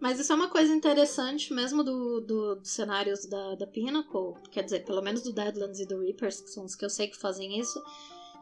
[0.00, 4.62] Mas isso é uma coisa interessante mesmo do, do- dos cenários da, da Pinnacle, quer
[4.62, 7.16] dizer, pelo menos do Deadlands e do Reapers, que são os que eu sei que
[7.18, 7.82] fazem isso,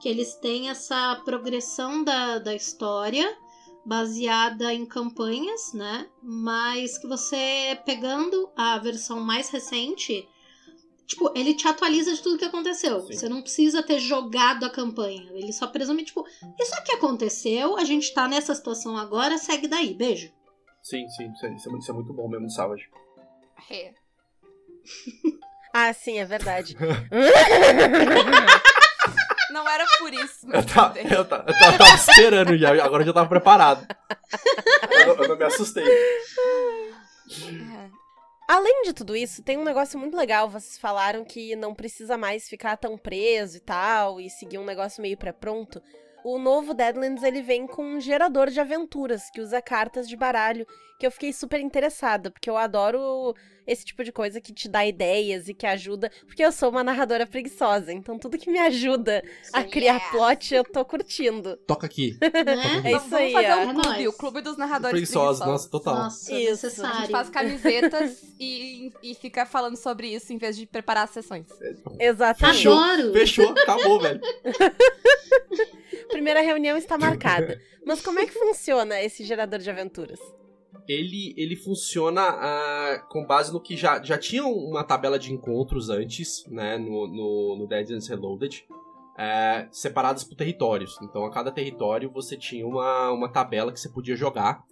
[0.00, 3.36] que eles têm essa progressão da, da história
[3.86, 6.08] baseada em campanhas, né?
[6.22, 10.26] Mas que você pegando a versão mais recente,
[11.06, 13.00] tipo, ele te atualiza de tudo que aconteceu.
[13.02, 13.12] Sim.
[13.12, 15.30] Você não precisa ter jogado a campanha.
[15.34, 16.24] Ele só presume, tipo,
[16.60, 20.32] isso aqui aconteceu, a gente tá nessa situação agora, segue daí, beijo.
[20.84, 22.88] Sim, sim, isso é, isso é muito- é bom mesmo, Savage.
[23.70, 23.92] É.
[25.76, 26.76] Ah, sim, é verdade.
[29.50, 30.46] Não era por isso.
[30.46, 30.62] Eu,
[30.92, 31.12] bem.
[31.12, 33.84] eu, tá, eu, eu tava esperando já, agora eu já tava preparado.
[34.90, 35.84] Eu, não- eu não me assustei.
[35.84, 37.90] É.
[38.48, 40.48] Além de tudo isso, tem um negócio muito legal.
[40.48, 45.02] Vocês falaram que não precisa mais ficar tão preso e tal, e seguir um negócio
[45.02, 45.82] meio pré-pronto.
[46.24, 50.66] O novo Deadlands ele vem com um gerador de aventuras que usa cartas de baralho,
[50.98, 53.34] que eu fiquei super interessada, porque eu adoro
[53.66, 56.84] esse tipo de coisa que te dá ideias e que ajuda, porque eu sou uma
[56.84, 59.22] narradora preguiçosa, então tudo que me ajuda
[59.52, 60.10] a criar Yes.
[60.10, 61.56] plot eu tô curtindo.
[61.66, 62.16] Toca aqui.
[62.22, 62.82] Né?
[62.84, 63.56] É Vamos- isso aí, Vamos fazer ó.
[63.56, 64.06] um É clube, nóis.
[64.08, 65.52] o clube dos narradores Preguiçosos, preguiçosos.
[65.52, 65.94] nossa, total.
[66.04, 66.66] Nossa, Isso.
[66.66, 67.10] A gente necessário.
[67.10, 71.46] faz camisetas e, e fica falando sobre isso em vez de preparar as sessões.
[71.98, 72.56] Exatamente.
[72.58, 72.78] Fechou.
[72.78, 73.12] Adoro!
[73.12, 74.20] Fechou, acabou, velho.
[76.08, 77.60] Primeira reunião está marcada.
[77.84, 80.20] Mas como é que funciona esse gerador de aventuras?
[80.88, 85.88] Ele, ele funciona ah, com base no que já, já tinha uma tabela de encontros
[85.88, 88.66] antes, né, no, no, no Deadlands Reloaded,
[89.16, 90.98] é, separadas por territórios.
[91.02, 94.62] Então, a cada território você tinha uma, uma tabela que você podia jogar.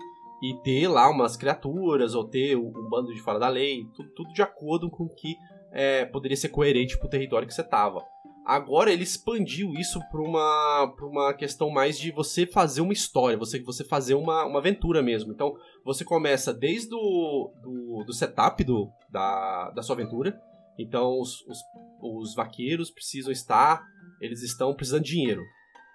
[0.43, 4.11] e ter lá umas criaturas, ou ter um, um bando de fora da lei, tudo,
[4.11, 5.37] tudo de acordo com o que
[5.73, 8.05] é, poderia ser coerente pro território que você tava.
[8.45, 13.61] Agora ele expandiu isso para uma, uma questão mais de você fazer uma história, você,
[13.61, 15.33] você fazer uma, uma aventura mesmo.
[15.33, 20.41] Então você começa desde o do, do setup do, da, da sua aventura.
[20.77, 21.59] Então os, os,
[22.01, 23.85] os vaqueiros precisam estar,
[24.21, 25.43] eles estão precisando de dinheiro.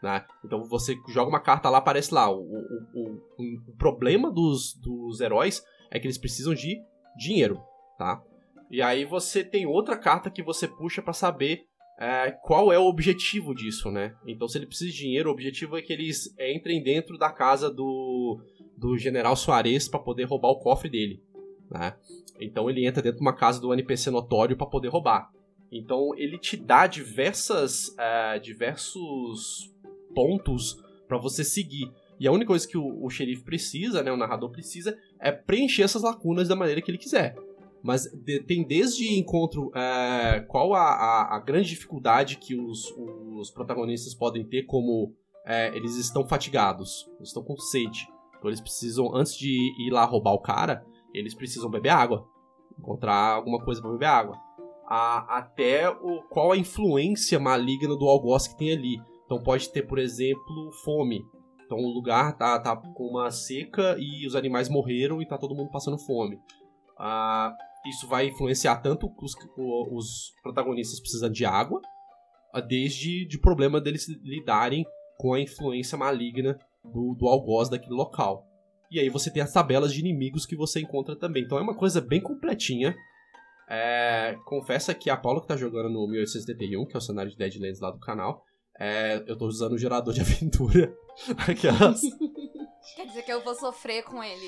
[0.02, 0.24] Né?
[0.46, 2.32] Então você joga uma carta lá, aparece lá.
[2.32, 6.82] O, o, o, o, problema dos, dos heróis é que eles precisam de
[7.18, 7.62] dinheiro,
[7.98, 8.22] tá?
[8.70, 11.66] E aí você tem outra carta que você puxa para saber
[12.00, 14.16] é, qual é o objetivo disso, né?
[14.26, 17.72] Então, se ele precisa de dinheiro, o objetivo é que eles entrem dentro da casa
[17.72, 18.40] do,
[18.78, 21.24] do General Soares para poder roubar o cofre dele,
[21.72, 21.96] né?
[22.40, 25.32] Então, ele entra dentro de uma casa do NPC notório para poder roubar.
[25.72, 29.74] Então, ele te dá diversas, é, diversos
[30.14, 31.92] pontos para você seguir.
[32.20, 35.82] E a única coisa que o, o xerife precisa, né, o narrador precisa, é preencher
[35.82, 37.36] essas lacunas da maneira que ele quiser.
[37.84, 42.92] Mas de, tem desde encontro é, qual a, a, a, grande dificuldade que os,
[43.40, 45.14] os protagonistas podem ter, como
[45.46, 48.08] é, eles estão fatigados, eles estão com sede.
[48.38, 52.28] Então eles precisam, antes de ir lá roubar o cara, eles precisam beber água.
[52.78, 54.38] Encontrar alguma coisa para beber água.
[54.88, 58.98] A, até o, qual a influência maligna do algoz que tem ali.
[59.26, 61.26] Então pode ter, por exemplo, fome.
[61.66, 65.56] Então o lugar tá, tá com uma seca e os animais morreram e tá todo
[65.56, 66.40] mundo passando fome.
[66.98, 67.54] Ah,
[67.90, 69.36] isso vai influenciar tanto os,
[69.92, 71.82] os protagonistas precisando de água,
[72.68, 74.86] desde de problema deles lidarem
[75.18, 78.46] com a influência maligna do, do algoz daquele local.
[78.90, 81.44] E aí você tem as tabelas de inimigos que você encontra também.
[81.44, 82.96] Então é uma coisa bem completinha.
[83.70, 87.38] É, confessa que a Paula que tá jogando no 1871, que é o cenário de
[87.38, 88.46] Deadlands lá do canal,
[88.80, 90.96] é, eu tô usando o gerador de aventura.
[91.48, 92.02] Aquelas.
[92.96, 94.48] Quer dizer que eu vou sofrer com ele.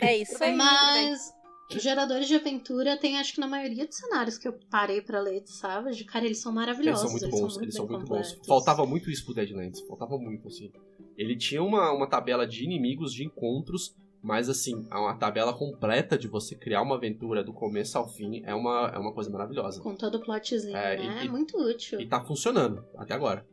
[0.00, 0.54] É isso aí.
[0.54, 1.32] Mas
[1.78, 5.42] geradores de aventura tem, acho que na maioria dos cenários que eu parei para ler
[5.42, 7.10] de Savage, cara, eles são maravilhosos.
[7.10, 8.46] Eles são muito bons, eles são muito, eles são muito bons.
[8.46, 10.70] Faltava muito isso pro Deadlands, faltava muito, assim.
[11.16, 16.28] Ele tinha uma, uma tabela de inimigos, de encontros, mas assim, uma tabela completa de
[16.28, 19.82] você criar uma aventura do começo ao fim é uma, é uma coisa maravilhosa.
[19.82, 21.24] Com todo o plotzinho, é, né?
[21.24, 22.00] E, é muito útil.
[22.00, 23.44] E tá funcionando, até agora.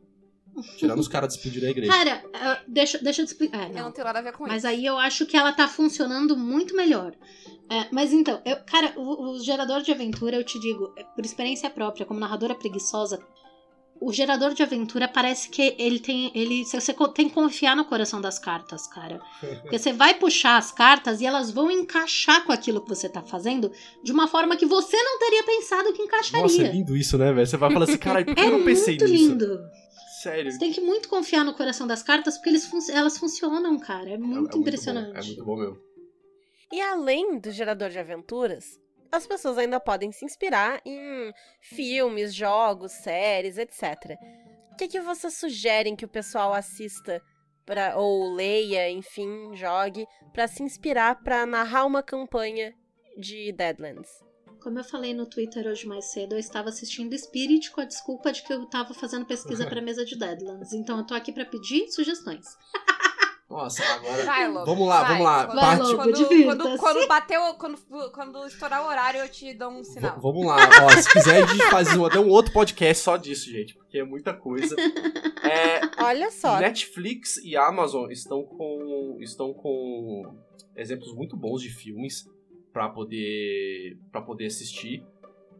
[0.76, 1.92] Tirando os caras despedindo a igreja.
[1.92, 3.64] Cara, deixa, deixa eu te explicar.
[3.64, 3.78] É, não.
[3.78, 4.66] Eu não tenho nada a ver com mas isso.
[4.66, 7.14] Mas aí eu acho que ela tá funcionando muito melhor.
[7.70, 11.24] É, mas então, eu, cara, o, o, gerador de aventura, eu te digo, é, por
[11.24, 13.20] experiência própria, como narradora preguiçosa,
[14.00, 16.32] o gerador de aventura parece que ele tem.
[16.34, 19.20] ele Você tem que confiar no coração das cartas, cara.
[19.60, 23.22] Porque você vai puxar as cartas e elas vão encaixar com aquilo que você tá
[23.22, 23.70] fazendo
[24.02, 26.42] de uma forma que você não teria pensado que encaixaria.
[26.42, 27.46] Nossa, é lindo isso, né, velho?
[27.46, 29.04] Você vai falar assim, cara, por que é eu não pensei nisso?
[29.04, 29.60] É muito lindo.
[30.20, 30.52] Sério.
[30.52, 34.10] Você tem que muito confiar no coração das cartas porque eles fun elas funcionam, cara.
[34.10, 35.12] É muito é, é impressionante.
[35.14, 35.80] Muito é muito bom mesmo.
[36.70, 38.78] E além do gerador de aventuras,
[39.10, 44.18] as pessoas ainda podem se inspirar em filmes, jogos, séries, etc.
[44.72, 47.22] O que, que vocês sugerem que o pessoal assista
[47.64, 52.74] pra, ou leia, enfim, jogue, para se inspirar para narrar uma campanha
[53.16, 54.29] de Deadlands?
[54.62, 58.30] Como eu falei no Twitter hoje mais cedo, eu estava assistindo Spirit com a desculpa
[58.30, 60.72] de que eu estava fazendo pesquisa para mesa de Deadlands.
[60.72, 62.46] Então eu tô aqui para pedir sugestões.
[63.48, 64.24] Nossa, agora.
[64.24, 65.08] Vai, Lobo, vamos lá, vai.
[65.08, 65.46] vamos lá.
[65.46, 65.96] Vai, Parte...
[65.96, 67.78] Quando, quando, quando bateu, quando,
[68.12, 70.14] quando estourar o horário, eu te dou um sinal.
[70.14, 73.16] V vamos lá, ó, se quiser a gente faz um, até um outro podcast só
[73.16, 74.76] disso, gente, porque é muita coisa.
[75.42, 76.60] É, Olha só.
[76.60, 80.32] Netflix e Amazon estão com estão com
[80.76, 82.28] exemplos muito bons de filmes
[82.72, 85.04] para poder para poder assistir.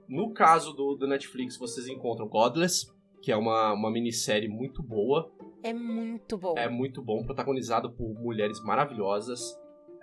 [0.08, 2.90] No caso do, do Netflix, vocês encontram Godless,
[3.22, 5.30] que é uma, uma minissérie muito boa.
[5.62, 6.54] É muito bom.
[6.56, 9.40] É muito bom, protagonizado por mulheres maravilhosas.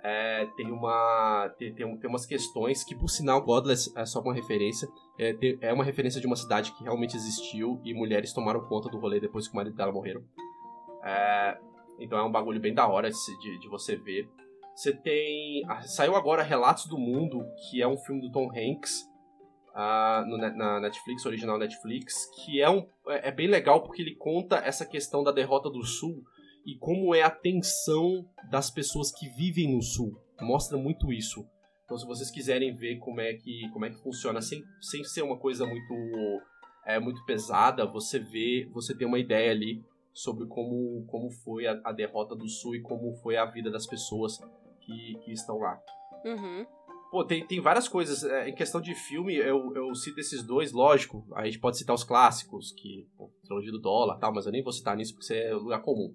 [0.02, 4.32] É, tem uma tem, tem, tem, umas questões que, por sinal, Godless é só uma
[4.32, 4.88] referência.
[5.18, 8.88] É, tem, é uma referência de uma cidade que realmente existiu e mulheres tomaram conta
[8.88, 10.22] do rolê depois que o marido dela morreram.
[11.02, 11.58] É,
[11.98, 14.28] então é um bagulho bem da hora de, de, de você ver.
[14.78, 15.64] Você tem.
[15.82, 19.10] Saiu agora Relatos do Mundo, que é um filme do Tom Hanks
[19.74, 24.14] uh, no, na Netflix, original Netflix, que é, um, é, é bem legal porque ele
[24.14, 26.22] conta essa questão da derrota do Sul
[26.64, 30.16] e como é a tensão das pessoas que vivem no Sul.
[30.40, 31.44] Mostra muito isso.
[31.84, 35.22] Então, se vocês quiserem ver como é que, como é que funciona, sem, sem ser
[35.22, 36.40] uma coisa muito,
[36.86, 41.80] é, muito pesada, você vê, você tem uma ideia ali sobre como, como foi a,
[41.82, 44.38] a derrota do Sul e como foi a vida das pessoas
[44.88, 45.78] que, que estão lá.
[46.24, 46.66] Uhum.
[47.10, 48.24] Pô, tem, tem várias coisas.
[48.24, 51.26] É, em questão de filme, eu, eu cito esses dois, lógico.
[51.34, 54.62] A gente pode citar os clássicos, que, pô, trilogia do dólar tal, mas eu nem
[54.62, 56.14] vou citar nisso porque isso é lugar comum.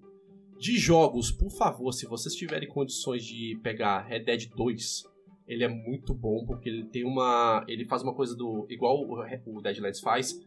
[0.59, 5.03] De jogos, por favor, se vocês tiverem condições de pegar Red Dead 2,
[5.47, 9.03] ele é muito bom porque ele tem uma, ele faz uma coisa do igual
[9.45, 10.39] o Deadlands faz,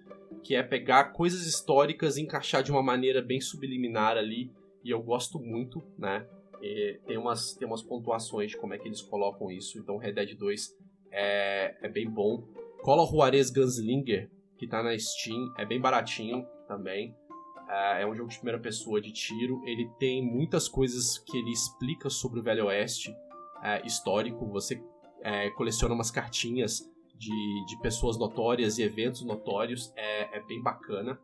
[0.43, 4.51] que é pegar coisas históricas e encaixar de uma maneira bem subliminar ali,
[4.85, 6.27] e eu gosto muito, né?
[6.63, 10.13] E tem umas tem umas pontuações de como é que eles colocam isso, então Red
[10.13, 10.77] Dead 2
[11.11, 12.45] é, é bem bom.
[12.85, 17.15] Of Juarez Gunslinger, que tá na Steam, é bem baratinho também.
[17.69, 19.61] É, é um jogo de primeira pessoa de tiro.
[19.65, 23.15] Ele tem muitas coisas que ele explica sobre o Velho Oeste
[23.63, 24.47] é, histórico.
[24.51, 24.81] Você
[25.23, 26.81] é, coleciona umas cartinhas
[27.17, 29.93] de, de pessoas notórias e eventos notórios.
[29.97, 31.19] É, é bem bacana.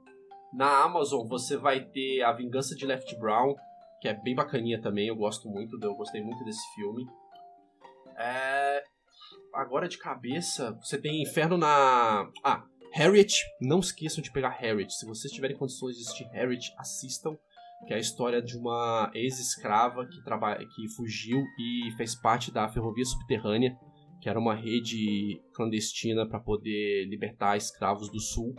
[0.53, 3.55] Na Amazon você vai ter A Vingança de Left Brown,
[4.03, 5.07] que é bem bacaninha também.
[5.07, 7.07] Eu gosto muito, eu gostei muito desse filme.
[8.19, 8.83] É,
[9.55, 12.29] agora de cabeça, você tem Inferno na.
[12.43, 13.41] Ah, Harriet.
[13.61, 14.93] Não esqueçam de pegar Harriet.
[14.93, 17.39] Se vocês tiverem condições de assistir Harriet, assistam.
[17.87, 22.69] Que é a história de uma ex-escrava que, trabalha, que fugiu e fez parte da
[22.69, 23.77] ferrovia subterrânea,
[24.21, 28.55] que era uma rede clandestina para poder libertar escravos do sul.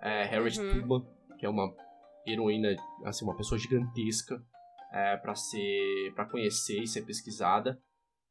[0.00, 0.80] É, Harriet Uhum.
[0.80, 1.06] Tubman,
[1.38, 1.72] que é uma
[2.24, 4.40] heroína, assim, uma pessoa gigantesca
[4.94, 7.76] é, para ser, para conhecer e ser pesquisada.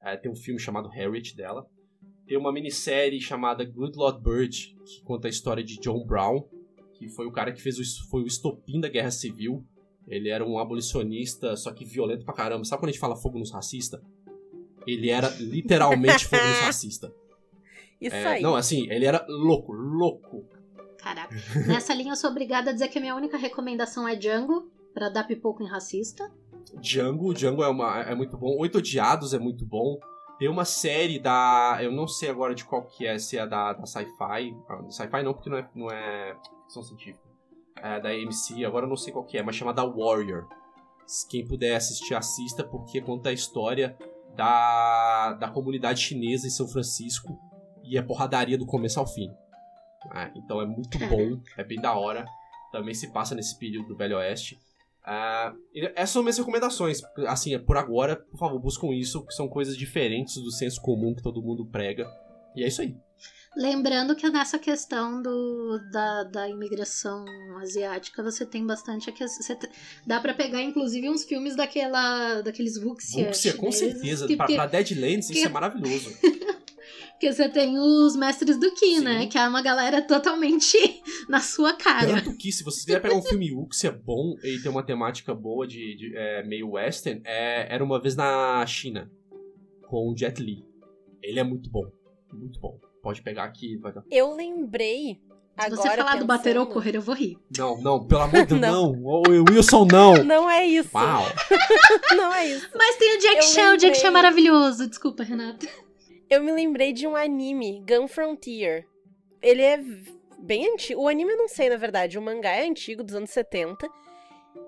[0.01, 1.67] É, tem um filme chamado Harriet dela.
[2.25, 6.47] Tem uma minissérie chamada Good Lord Bird, que conta a história de John Brown,
[6.93, 9.65] que foi o cara que fez o, foi o estopim da Guerra Civil.
[10.07, 12.63] Ele era um abolicionista, só que violento pra caramba.
[12.63, 14.01] Sabe quando a gente fala fogo nos racistas?
[14.87, 17.11] Ele era literalmente fogo nos racistas.
[17.99, 18.41] Isso É, aí.
[18.41, 20.45] não, assim, ele era louco, louco.
[20.97, 21.35] Caraca.
[21.67, 25.09] Nessa linha eu sou obrigada a dizer que a minha única recomendação é Django, pra
[25.09, 26.29] dar pipoco em racista.
[26.79, 28.57] Django, Django é, uma, é muito bom.
[28.59, 29.99] Oito Odiados é muito bom.
[30.37, 31.77] Tem uma série da.
[31.81, 34.55] Eu não sei agora de qual que é, se é da, da Sci-Fi.
[34.67, 37.23] Ah, Sci-Fi não, porque não é, não é ficção científica.
[37.77, 40.47] É da AMC, agora eu não sei qual que é, mas chamada Warrior.
[41.05, 43.97] Se Quem puder assistir, assista, porque conta a história
[44.35, 47.37] da, da comunidade chinesa em São Francisco.
[47.83, 49.29] E é porradaria do começo ao fim.
[50.13, 52.25] É, então é muito bom, é bem da hora.
[52.71, 54.57] Também se passa nesse período do Velho Oeste.
[55.73, 57.01] E essas são minhas recomendações.
[57.27, 61.21] Assim, por agora, por favor, buscam isso, que são coisas diferentes do senso comum que
[61.23, 62.07] todo mundo prega.
[62.55, 62.95] E é isso aí.
[63.55, 67.23] Lembrando que nessa questão do, da, da imigração
[67.61, 69.11] asiática, você tem bastante.
[69.11, 69.57] a Você
[70.07, 73.27] dá pra pegar, inclusive, uns filmes daquela, daqueles wuxia.
[73.27, 74.25] Wuxia, com certeza.
[74.25, 76.09] Que, pra, pra Deadlands, isso que- é maravilhoso.
[77.23, 78.99] porque você tem os mestres do Ki, Sim.
[79.01, 79.27] né?
[79.27, 80.77] Que é uma galera totalmente
[81.29, 82.21] na sua cara.
[82.21, 85.65] Tanto que, se você quiser pegar um filme Wuxia bom e tem uma temática boa
[85.65, 89.09] de, de, é, meio western, é, era uma vez na China,
[89.87, 90.65] com o Jet Li.
[91.21, 91.85] Ele é muito bom.
[92.33, 92.77] Muito bom.
[93.01, 93.77] Pode pegar aqui.
[93.77, 94.03] Vai dar...
[94.11, 95.21] Eu lembrei.
[95.57, 97.37] Se agora você falar do bater ou pensando- correr, eu vou rir.
[97.57, 98.91] Não, não, pelo amor de Deus, Não.
[98.91, 99.21] não.
[99.49, 100.13] Wilson, não.
[100.25, 100.89] Não é isso.
[100.93, 101.23] Uau.
[102.17, 102.67] Não é isso.
[102.75, 103.97] Mas tem o Jack Chan, o Jack.
[103.97, 104.89] Chan é maravilhoso.
[104.89, 105.67] Desculpa, Renata.
[106.33, 108.87] Eu me lembrei de um anime, Gun Frontier.
[109.39, 109.77] Ele é
[110.39, 111.03] bem antigo.
[111.03, 112.17] O anime eu não sei, na verdade.
[112.17, 113.87] O mangá é antigo, dos anos 70.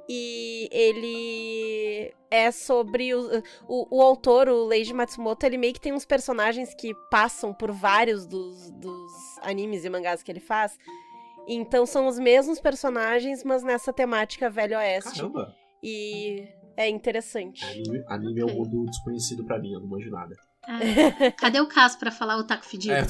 [0.07, 5.91] E ele é sobre o, o, o autor, o Leiji Matsumoto, ele meio que tem
[5.91, 9.11] uns personagens que passam por vários dos, dos
[9.41, 10.78] animes e mangás que ele faz.
[11.47, 15.16] Então são os mesmos personagens, mas nessa temática Velho Oeste.
[15.16, 15.51] Caramba.
[15.82, 16.47] E
[16.78, 17.66] é interessante.
[17.66, 20.36] Anime, anime é um mundo desconhecido pra mim, eu não manjo nada.
[20.68, 22.93] Ah, cadê o Caso pra falar o taco fedido?
[22.93, 23.01] É,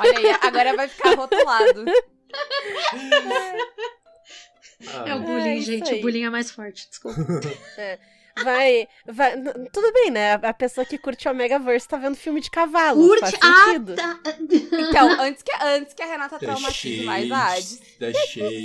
[0.00, 1.84] Olha aí, agora vai ficar rotulado.
[5.06, 5.90] É o bullying, É, gente.
[5.90, 5.98] aí.
[5.98, 7.20] O bullying é mais forte, desculpa.
[8.42, 9.36] Vai, vai.
[9.72, 10.34] Tudo bem, né?
[10.34, 13.18] A pessoa que curte o Omegaverse tá vendo filme de cavalo.
[13.18, 13.46] Faz Curte.
[13.46, 13.94] Ah, sentido.
[13.94, 14.20] tá.
[14.88, 17.80] Então, antes que, antes que a Renata traumatize mais a Hades,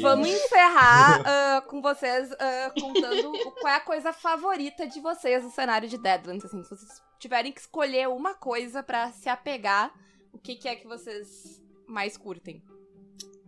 [0.01, 5.51] vamos encerrar ah, com vocês ah, contando qual é a coisa favorita de vocês no
[5.51, 6.45] cenário de Deadlands.
[6.45, 9.93] Assim, se vocês tiverem que escolher uma coisa pra se apegar,
[10.32, 12.63] o que, que é que vocês mais curtem?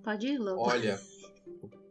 [0.03, 0.61] Pode ir, Lobo.
[0.61, 0.99] Olha,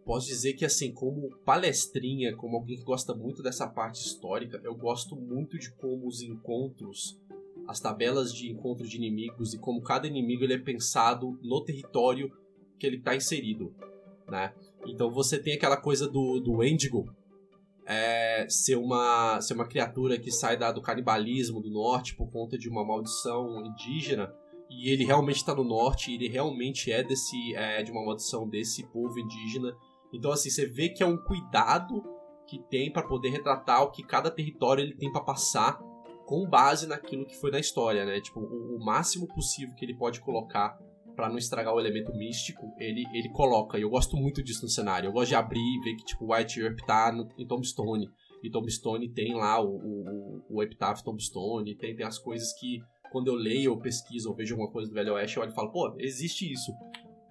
[0.09, 4.74] posso dizer que assim, como palestrinha, como alguém que gosta muito dessa parte histórica, eu
[4.74, 7.20] gosto muito de como os encontros,
[7.68, 12.32] as tabelas de encontro de inimigos e como cada inimigo ele é pensado no território
[12.78, 13.70] que ele está inserido,
[14.26, 14.54] né?
[14.86, 17.14] Então você tem aquela coisa do, do Wendigo
[17.84, 22.56] é, ser, uma, ser uma criatura que sai da, do canibalismo do norte por conta
[22.56, 24.34] de uma maldição indígena
[24.70, 28.86] e ele realmente está no norte, ele realmente é desse é, de uma maldição desse
[28.86, 29.76] povo indígena.
[30.12, 32.02] Então assim, você vê que é um cuidado
[32.46, 35.78] que tem para poder retratar o que cada território ele tem para passar
[36.26, 38.20] com base naquilo que foi na história, né?
[38.20, 40.78] Tipo, o, o máximo possível que ele pode colocar
[41.18, 43.76] pra não estragar o elemento místico, ele, ele coloca.
[43.76, 45.09] E eu gosto muito disso no cenário.
[45.09, 48.09] Eu gosto de abrir e ver que, tipo, White Earp tá no, em Tombstone.
[48.40, 52.78] E Tombstone tem lá o, o, o Epitaph Tombstone, tem, tem as coisas que,
[53.11, 55.54] quando eu leio, ou pesquiso, ou vejo alguma coisa do Velho Oeste, eu olho e
[55.54, 56.70] falo, pô, existe isso.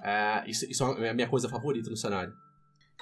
[0.03, 2.33] É, isso, isso é a minha coisa favorita no cenário.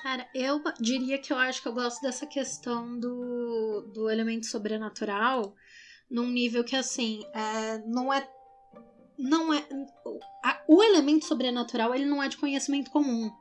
[0.01, 5.55] Cara, eu diria que eu acho que eu gosto dessa questão do, do elemento sobrenatural
[6.11, 8.27] num nível que, assim, é, não é.
[9.17, 9.65] Não é.
[10.43, 13.31] a- o elemento sobrenatural, ele não é de conhecimento comum.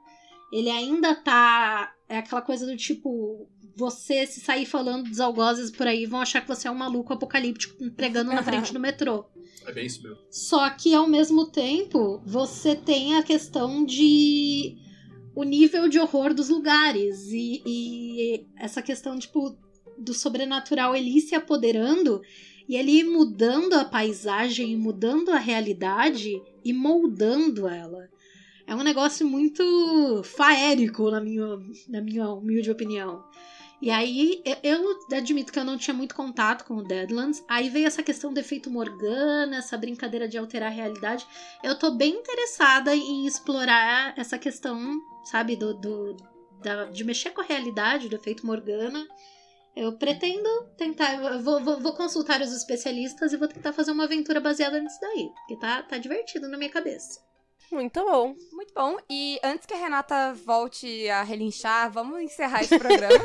[0.53, 1.93] Ele ainda tá.
[2.09, 3.49] É aquela coisa do tipo.
[3.77, 7.13] Você se sair falando dos algozes por aí, vão achar que você é um maluco
[7.13, 9.25] apocalíptico pregando na frente do metrô.
[9.67, 10.19] É bem isso mesmo.
[10.31, 14.77] Só que ao mesmo tempo, você tem a questão de
[15.35, 19.57] o nível de horror dos lugares e, e essa questão tipo
[19.99, 22.21] do sobrenatural ele se apoderando
[22.69, 26.33] e ele mudando a paisagem, mudando a realidade
[26.65, 28.09] e moldando ela.
[28.67, 31.59] É um negócio muito faérico na minha,
[31.89, 33.23] na minha humilde opinião.
[33.83, 37.45] E aí, eu admito que eu não tinha muito contato com o Deadlands.
[37.47, 41.27] Aí veio essa questão do efeito Morgana, essa brincadeira de alterar a realidade.
[41.63, 46.17] Eu tô bem interessada em explorar essa questão, sabe, do, do
[46.63, 49.07] da- de mexer com a realidade, do efeito Morgana.
[49.77, 54.05] Eu pretendo tentar, eu vou, vou, vou consultar os especialistas e vou tentar fazer uma
[54.05, 55.29] aventura baseada nisso daí.
[55.35, 57.21] Porque tá, tá divertido na minha cabeça.
[57.73, 58.37] Muito bom.
[58.53, 58.97] Muito bom.
[59.11, 63.15] E antes que a Renata volte a relinchar, vamos encerrar esse programa.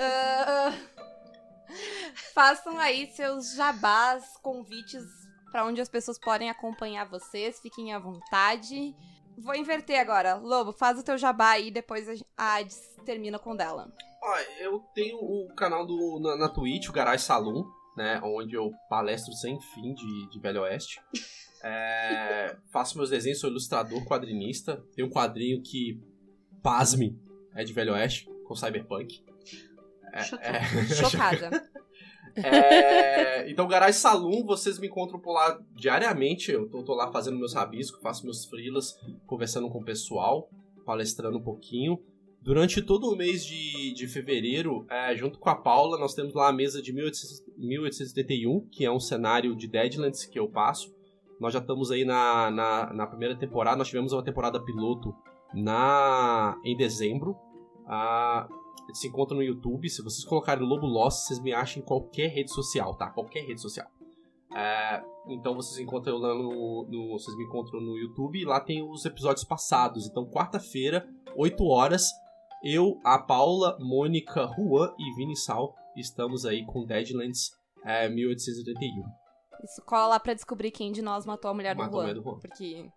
[0.00, 0.72] Ah,
[2.32, 5.02] façam aí seus jabás, convites
[5.52, 7.60] pra onde as pessoas podem acompanhar vocês.
[7.60, 8.94] Fiquem à vontade.
[9.38, 10.34] Vou inverter agora.
[10.34, 12.06] Lobo, faz o teu jabá aí, depois
[12.36, 13.92] a Adis termina com o dela.
[14.22, 17.64] Ó, eu tenho o canal do, na, na Twitch, o Garage Saloon,
[17.96, 18.20] né?
[18.24, 21.00] Onde eu palestro sem fim de, de Velho Oeste.
[21.62, 24.82] É, faço meus desenhos, sou ilustrador, quadrinista.
[24.94, 26.00] Tem um quadrinho que,
[26.62, 27.18] pasme,
[27.54, 29.24] é de Velho Oeste, com Cyberpunk.
[30.12, 30.48] É, Chocada.
[30.48, 31.70] é- Chocada.
[32.36, 36.52] É, então, Garage Saloon, vocês me encontram por lá diariamente.
[36.52, 40.48] Eu tô, tô lá fazendo meus rabiscos, faço meus freelas, conversando com o pessoal,
[40.84, 41.98] palestrando um pouquinho.
[42.40, 46.48] Durante todo o mês de, de fevereiro, é, junto com a Paula, nós temos lá
[46.48, 50.94] a mesa de 1800 1871, que é um cenário de Deadlands que eu passo.
[51.40, 55.14] Nós já estamos aí na, na, na primeira temporada, nós tivemos uma temporada piloto
[55.54, 57.36] na em dezembro.
[57.86, 58.48] Ah,
[58.92, 59.88] se encontra no YouTube.
[59.88, 63.10] Se vocês colocarem Lobo Lost, vocês me acham em qualquer rede social, tá?
[63.10, 63.86] Qualquer rede social.
[64.54, 68.82] É, então vocês encontram lá no, no- Vocês me encontram no YouTube e lá tem
[68.88, 70.06] os episódios passados.
[70.06, 71.06] Então, quarta-feira,
[71.36, 72.10] 8 horas,
[72.62, 77.50] eu, a Paula, Mônica, Juan e Vini Sal estamos aí com Deadlands
[77.84, 79.02] é, 1881.
[79.64, 82.12] Isso cola lá pra descobrir quem de nós matou a mulher do Matou a Juan.
[82.12, 82.38] mulher do Juan.
[82.40, 82.90] Porque.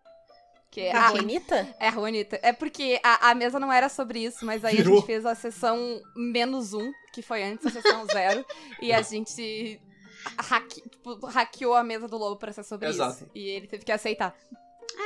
[0.71, 1.75] Que A a, bonita?
[1.79, 2.39] É, a Juanita.
[2.43, 4.97] É porque a, a mesa não era sobre isso, mas aí a Virou.
[4.97, 8.45] gente fez a sessão menos um, que foi antes da sessão zero,
[8.81, 9.81] e a gente
[10.37, 13.15] hacke- tipo, hackeou a mesa do lobo pra ser sobre Exato.
[13.23, 13.31] isso.
[13.33, 14.35] E ele teve que aceitar.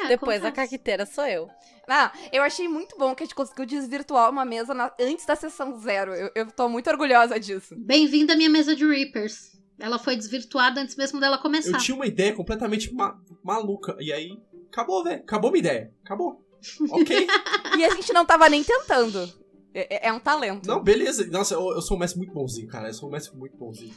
[0.04, 1.48] É, Depois a caquiteira sou eu.
[1.88, 5.36] Ah, eu achei muito bom que a gente conseguiu desvirtuar uma mesa na- antes da
[5.36, 6.14] sessão zero.
[6.14, 7.76] Eu, eu tô muito orgulhosa disso.
[7.78, 9.54] Bem-vinda à minha mesa de Reapers.
[9.80, 11.72] Ela foi desvirtuada antes mesmo dela começar.
[11.72, 13.96] Eu tinha uma ideia completamente ma- maluca.
[14.00, 14.38] E aí,
[14.74, 15.22] acabou, velho.
[15.22, 15.94] Acabou minha ideia.
[16.04, 16.44] Acabou.
[16.92, 17.28] Ok.
[17.78, 19.28] E a gente não tava nem tentando.
[19.74, 20.68] É, é- é um talento.
[20.68, 21.26] Não, beleza.
[21.28, 22.90] Nossa, eu, eu sou um mestre muito bonzinho, cara.
[22.90, 23.94] Eu sou um mestre muito bonzinho.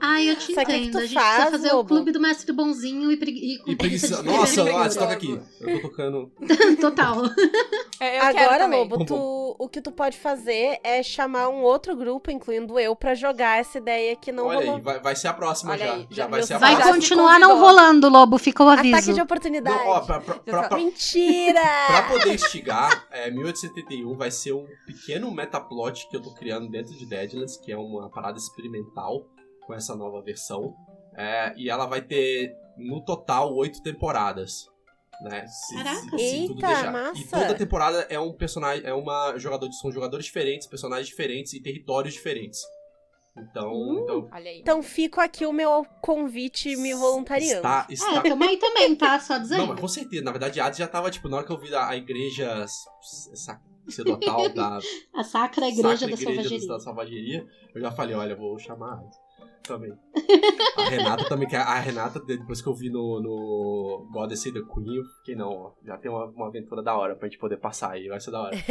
[0.00, 0.92] Ai, eu te Sabe o que que entendo.
[0.92, 1.80] tu a gente faz, precisa fazer Lobo?
[1.82, 3.54] o clube do mestre bonzinho e, pregui...
[3.54, 4.22] e com E preguiça.
[4.22, 5.40] Nossa, escrever Lattes, toca aqui.
[5.60, 6.30] Eu tô tocando.
[6.80, 7.16] Total.
[8.00, 8.66] É, Agora.
[8.66, 13.14] Lobo, tu, o que tu pode fazer é chamar um outro grupo, incluindo eu, pra
[13.14, 14.76] jogar essa ideia que não Olha rolou.
[14.76, 15.92] aí, vai, vai ser a próxima Olha já.
[15.94, 16.94] aí, já vai ser a Vai próxima.
[16.94, 18.38] se continuar não rolando, Lobo.
[18.38, 18.94] Fica o aviso.
[18.96, 19.76] Ataque de oportunidade.
[19.78, 21.60] Não, ó, pra, pra, pra, Já pra- Mentira!
[21.88, 26.94] pra poder instigar, é, 1871 vai ser um pequeno metaplot que eu tô criando dentro
[26.94, 29.24] de Deadlands, que é uma parada experimental
[29.68, 30.74] com essa nova versão.
[31.14, 34.66] É, e ela vai ter, no total, oito temporadas.
[35.20, 35.46] Né?
[35.46, 36.00] Se, Caraca.
[36.00, 37.18] se- se tudo Eita, massa.
[37.20, 41.60] E toda temporada é um personagem, é uma jogador, são jogadores diferentes, personagens diferentes e
[41.60, 42.60] territórios diferentes.
[43.36, 44.00] Então, Uh.
[44.04, 44.60] então Olha aí.
[44.60, 47.56] Então fico aqui o meu convite me voluntariando.
[47.58, 49.18] está, É, está tamo aí também, tá?
[49.20, 49.58] Só dizendo.
[49.58, 50.22] Não, mas com certeza.
[50.24, 52.64] Na verdade, a Hades já tava, tipo, na hora que eu vi a, a igreja
[53.34, 54.78] sacerdotal da
[55.14, 56.68] A sacra igreja Sacra da igreja selvageria.
[56.68, 59.16] da Salvageria, eu já falei, olha, eu vou chamar Hades.
[59.68, 59.92] Também.
[60.76, 64.60] A Renata também, que a, Renata, depois que eu vi no, no Goddess and the
[64.60, 67.58] Queen, eu fiquei, não, ó, já tem uma, uma aventura da hora pra gente poder
[67.58, 68.56] passar aí, vai ser da hora.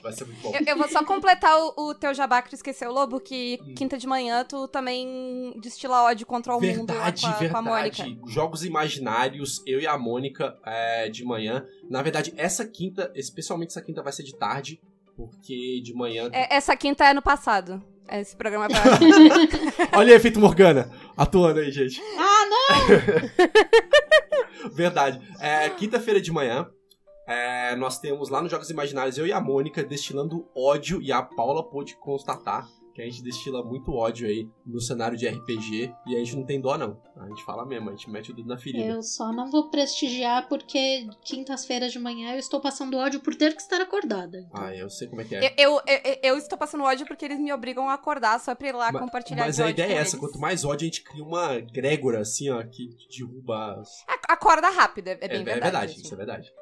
[0.00, 0.54] Vai ser muito bom.
[0.54, 3.74] Eu, eu vou só completar o, o teu jabá que tu esqueceu, Lobo, que Hum.
[3.74, 7.56] quinta de manhã tu também destila ódio contra o mundo lá Verdade, com, a, com
[7.56, 8.04] a Mônica.
[8.04, 8.32] verdade.
[8.32, 11.66] Jogos imaginários, eu e a Mônica é, de manhã.
[11.90, 14.80] Na verdade, essa quinta, especialmente essa quinta, vai ser de tarde,
[15.18, 16.30] porque de manhã.
[16.32, 17.82] É, essa quinta é no passado.
[18.08, 18.82] Esse programa é pra...
[19.98, 22.00] Olha aí, efeito Morgana, atuando aí, gente.
[22.16, 22.68] Ah, não!
[24.72, 25.20] verdade.
[25.40, 26.66] É, Quinta-feira de manhã,
[27.26, 31.20] é, nós temos lá nos Jogos Imaginários eu e a Mônica destilando ódio, e a
[31.20, 32.66] Paula pôde constatar
[32.98, 36.44] que a gente destila muito ódio aí no cenário de RPG, e a gente não
[36.44, 37.00] tem dó, não.
[37.16, 38.84] A gente fala mesmo, a gente mete o dedo na ferida.
[38.84, 43.54] Eu só não vou prestigiar porque quintas-feiras de manhã eu estou passando ódio por ter
[43.54, 44.38] que estar acordada.
[44.40, 45.54] Então, Ah, eu sei como é que é.
[45.56, 48.68] eu, eu, eu, eu estou passando ódio porque eles me obrigam a acordar só pra
[48.68, 50.20] ir lá Ma- compartilhar Mas a ideia é essa, eles.
[50.26, 53.80] quanto mais ódio a gente cria uma grégora, assim, ó, que derruba...
[54.08, 55.58] A- Acorda rápido, é, é bem é, verdade.
[55.58, 56.02] é verdade, assim.
[56.02, 56.52] isso é verdade.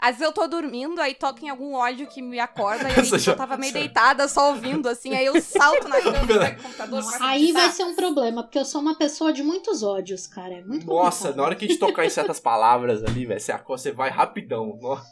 [0.00, 3.00] Às vezes eu tô dormindo, aí toca em algum ódio que me acorda, e aí
[3.00, 6.60] Essa já- eu tava meio deitada, só ouvindo, assim, aí eu salto na cama, pego
[6.60, 10.26] o computador, Aí vai ser um problema, porque eu sou uma pessoa de muitos ódios,
[10.26, 10.54] cara.
[10.54, 11.36] É muito Nossa, complicado.
[11.36, 14.08] na hora que a gente tocar em certas palavras ali, velho, você, acorda, você vai
[14.10, 14.78] rapidão.
[14.80, 15.06] Nossa.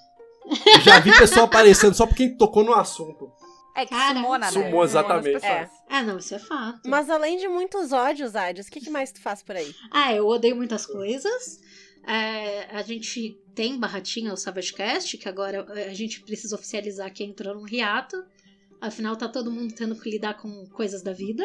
[0.75, 3.31] Eu já vi pessoa aparecendo só porque tocou no assunto.
[3.77, 4.53] É que Cara, sumona, né?
[4.53, 5.39] Sumou, exatamente.
[5.41, 5.69] pessoas.
[5.89, 6.81] Ah, não, isso é fato.
[6.89, 9.73] Mas além de muitos ódios, Adios, o que, que mais tu faz por aí?
[9.93, 11.61] Ah, eu odeio muitas coisas.
[12.07, 17.25] É, a gente tem barratinha, o SavageCast, que agora é, a gente precisa oficializar que
[17.25, 18.25] entrou num hiato.
[18.81, 21.43] Afinal, tá todo mundo tendo que lidar com coisas da vida.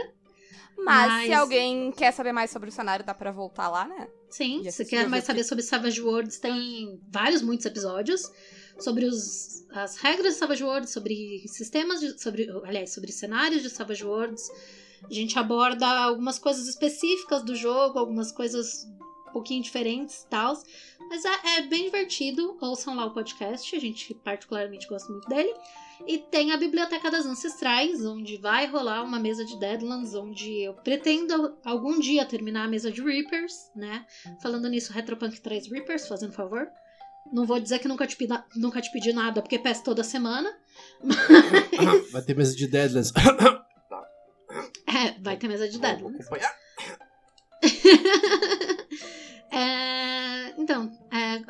[0.78, 4.08] Mas, Mas- se alguém quer saber mais sobre o cenário, dá pra voltar lá, né?
[4.30, 8.32] Sim, se quer mais saber sobre Savage Worlds, tem vários, muitos episódios
[8.80, 13.72] sobre os, as regras de Savage Worlds, sobre sistemas, de, sobre, aliás, sobre cenários de
[13.72, 14.52] Savage Worlds.
[15.10, 18.86] A gente aborda algumas coisas específicas do jogo, algumas coisas
[19.30, 20.56] um pouquinho diferentes e tal.
[21.14, 22.58] Mas é, é bem divertido.
[22.60, 25.54] Ouçam lá o podcast, a gente particularmente gosta muito dele.
[26.08, 30.74] E tem a Biblioteca das Ancestrais, onde vai rolar uma mesa de Deadlands, onde eu
[30.74, 34.08] pretendo algum dia terminar a mesa de Reapers, né?
[34.42, 36.68] Falando nisso, Retropunk traz Reapers, fazendo favor.
[37.32, 40.52] Não vou dizer que nunca te, pida- nunca te pedi nada, porque peço toda semana.
[42.12, 43.14] Vai ter mesa de Deadlands.
[44.88, 46.28] É, vai ter mesa de Deadlands.
[49.52, 49.93] é,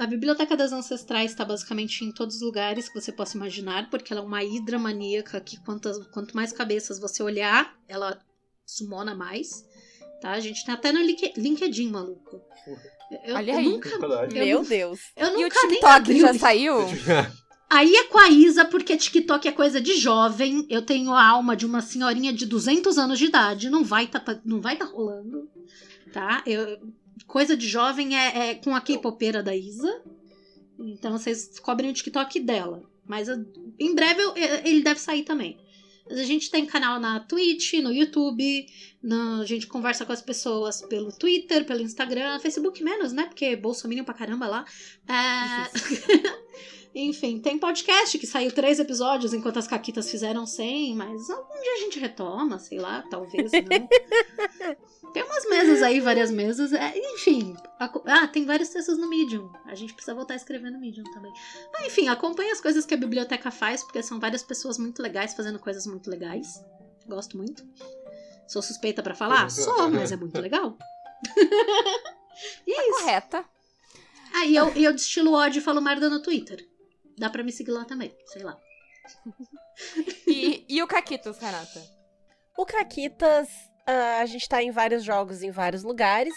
[0.03, 4.11] a Biblioteca das Ancestrais está basicamente em todos os lugares que você possa imaginar, porque
[4.13, 8.19] ela é uma hidra maníaca que quantas, quanto mais cabeças você olhar, ela
[8.65, 9.63] sumona mais.
[10.21, 10.31] Tá?
[10.31, 12.41] A gente tem até no Link- LinkedIn, maluco.
[13.25, 13.65] Eu, Olha eu aí.
[13.65, 13.89] nunca.
[13.89, 14.99] Eu Meu Deus.
[15.15, 16.75] eu E o nunca nem TikTok já saiu?
[17.69, 20.63] Aí é com a Isa, porque TikTok é coisa de jovem.
[20.69, 23.67] Eu tenho a alma de uma senhorinha de 200 anos de idade.
[23.69, 25.49] Não vai tá, não vai tá rolando,
[26.13, 26.43] tá?
[26.45, 26.77] Eu,
[27.27, 30.01] coisa de jovem é, é com a K-popeira da Isa.
[30.79, 32.83] Então vocês cobrem o TikTok dela.
[33.05, 33.27] Mas
[33.79, 34.33] em breve eu-
[34.65, 35.57] ele deve sair também.
[36.09, 38.65] Mas a gente tem canal na Twitch, no YouTube.
[39.01, 43.25] no- a gente conversa com as pessoas pelo Twitter, pelo Instagram, Facebook menos, né?
[43.25, 44.65] Porque bolsominion pra caramba lá.
[45.07, 45.13] É...
[46.95, 51.73] Enfim, tem podcast que saiu três episódios enquanto as caquitas fizeram 100, mas algum dia
[51.73, 53.87] a gente retoma, sei lá, talvez não.
[55.11, 56.71] tem umas mesas aí, várias mesas.
[56.71, 59.51] é, enfim, aco- ah, tem vários textos no Medium.
[59.65, 61.33] A gente precisa voltar a escrever no Medium também.
[61.75, 65.33] Ah, enfim, acompanhe as coisas que a biblioteca faz, porque são várias pessoas muito legais
[65.33, 66.63] fazendo coisas muito legais.
[67.07, 67.63] Gosto muito.
[68.47, 69.49] Sou suspeita pra falar?
[69.49, 70.77] Sou, mas é muito legal.
[72.67, 72.99] e é isso.
[72.99, 73.45] Correta.
[74.35, 76.67] Ah, e eu, eu destilo ódio e falo merda no Twitter.
[77.17, 78.59] Dá pra me seguir lá também, sei lá.
[80.27, 81.81] E, e o Caquitos, Renata?
[82.57, 83.49] O Caquitas,
[83.85, 86.33] ah, a gente tá em vários jogos em vários lugares.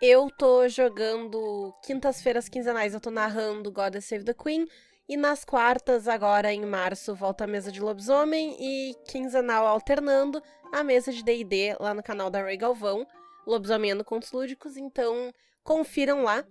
[0.00, 4.66] Eu tô jogando quintas-feiras quinzenais, eu tô narrando God Save the Queen.
[5.08, 8.56] E nas quartas, agora em março, volta a mesa de lobisomem.
[8.58, 10.42] E quinzenal alternando
[10.72, 13.06] a mesa de DD lá no canal da Ray Galvão,
[13.46, 14.76] Lobisomendo Contos Lúdicos.
[14.76, 15.32] Então,
[15.62, 16.44] confiram lá.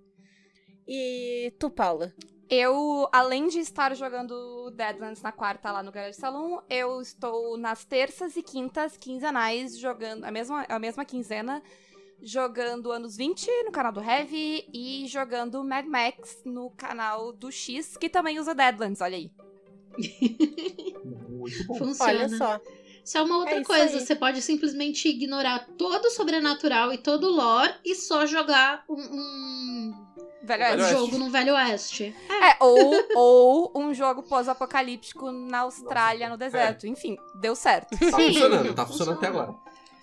[0.87, 2.13] E tu, Paula?
[2.53, 7.85] Eu, além de estar jogando Deadlands na quarta lá no Garage Salon, eu estou nas
[7.85, 11.63] terças e quintas quinzenais jogando a mesma, a mesma quinzena,
[12.21, 17.95] jogando anos 20 no canal do Heavy e jogando Mad Max no canal do X,
[17.95, 19.31] que também usa Deadlands, olha aí.
[21.29, 21.75] Muito bom.
[21.75, 22.11] Funciona.
[22.11, 22.59] Olha só.
[23.03, 23.97] Isso é uma outra É coisa.
[23.97, 24.05] aí.
[24.05, 28.95] Você pode simplesmente ignorar todo o sobrenatural e todo o lore e só jogar um,
[29.01, 30.05] um
[30.43, 30.81] Velho Oeste.
[30.81, 30.93] Oeste.
[30.93, 32.15] jogo no Velho Oeste.
[32.29, 36.87] É, ou, ou um jogo pós-apocalíptico na Austrália, no deserto.
[36.87, 37.91] Enfim, deu certo.
[37.97, 39.53] Tá funcionando, tá funcionando até agora.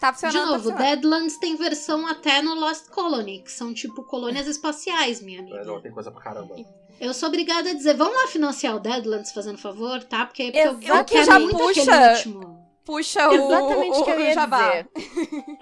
[0.01, 0.47] Tá De funcionando.
[0.53, 0.87] novo, tá funcionando.
[0.87, 5.65] Deadlands tem versão até no Lost Colony, que são tipo colônias espaciais, minha É, amiga.
[5.65, 6.55] não, tem coisa pra caramba.
[7.01, 10.25] Eu sou obrigada a dizer, vamos lá financiar o Deadlands, fazendo favor, tá?
[10.27, 11.83] Porque, porque eu, eu Exato, quero já muito puxa.
[11.83, 12.68] aquele último.
[12.89, 14.70] Puxa o, Exatamente o que eu ia jabá.
[14.70, 14.89] dizer.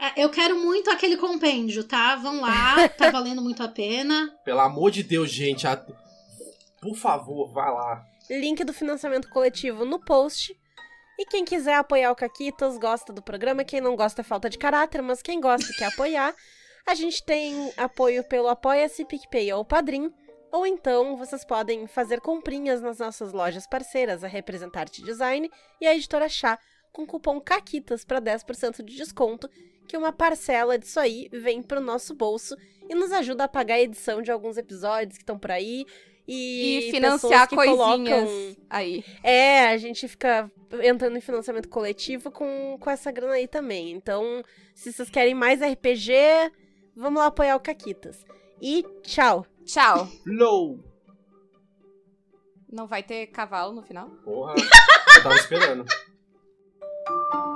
[0.00, 2.14] É, Eu quero muito aquele compêndio, tá?
[2.14, 4.32] Vão lá, tá valendo muito a pena.
[4.44, 5.66] Pelo amor de Deus, gente.
[5.66, 5.84] a-
[6.80, 8.04] Por favor, vai lá.
[8.30, 10.56] Link do financiamento coletivo no post.
[11.18, 13.64] E quem quiser apoiar o Caquitas, gosta do programa.
[13.64, 16.32] Quem não gosta é falta de caráter, mas quem gosta e quer apoiar,
[16.86, 20.12] a gente tem apoio pelo Apoia-se, PicPay ou Padrim.
[20.52, 25.50] Ou então vocês podem fazer comprinhas nas nossas lojas parceiras, a Representarte Design
[25.80, 26.56] e a Editora Chá,
[26.96, 29.50] com cupom CAQUITAS para 10% de desconto,
[29.86, 32.56] que uma parcela disso aí vem pro nosso bolso
[32.88, 35.84] e nos ajuda a pagar a edição de alguns episódios que estão por aí.
[36.26, 39.04] E, E financiar coisinhas colocam aí.
[39.22, 40.50] é, a gente fica
[40.82, 43.92] entrando em financiamento coletivo com, com essa grana aí também.
[43.92, 44.42] Então,
[44.74, 46.12] se vocês querem mais RPG,
[46.96, 48.24] vamos lá apoiar o Caquitas.
[48.60, 49.46] E tchau!
[49.66, 50.08] Tchau.
[50.26, 50.80] Low.
[52.72, 54.08] Não vai ter cavalo no final?
[54.24, 54.54] Porra.
[54.56, 55.84] Eu tava esperando.
[57.08, 57.55] Thank you.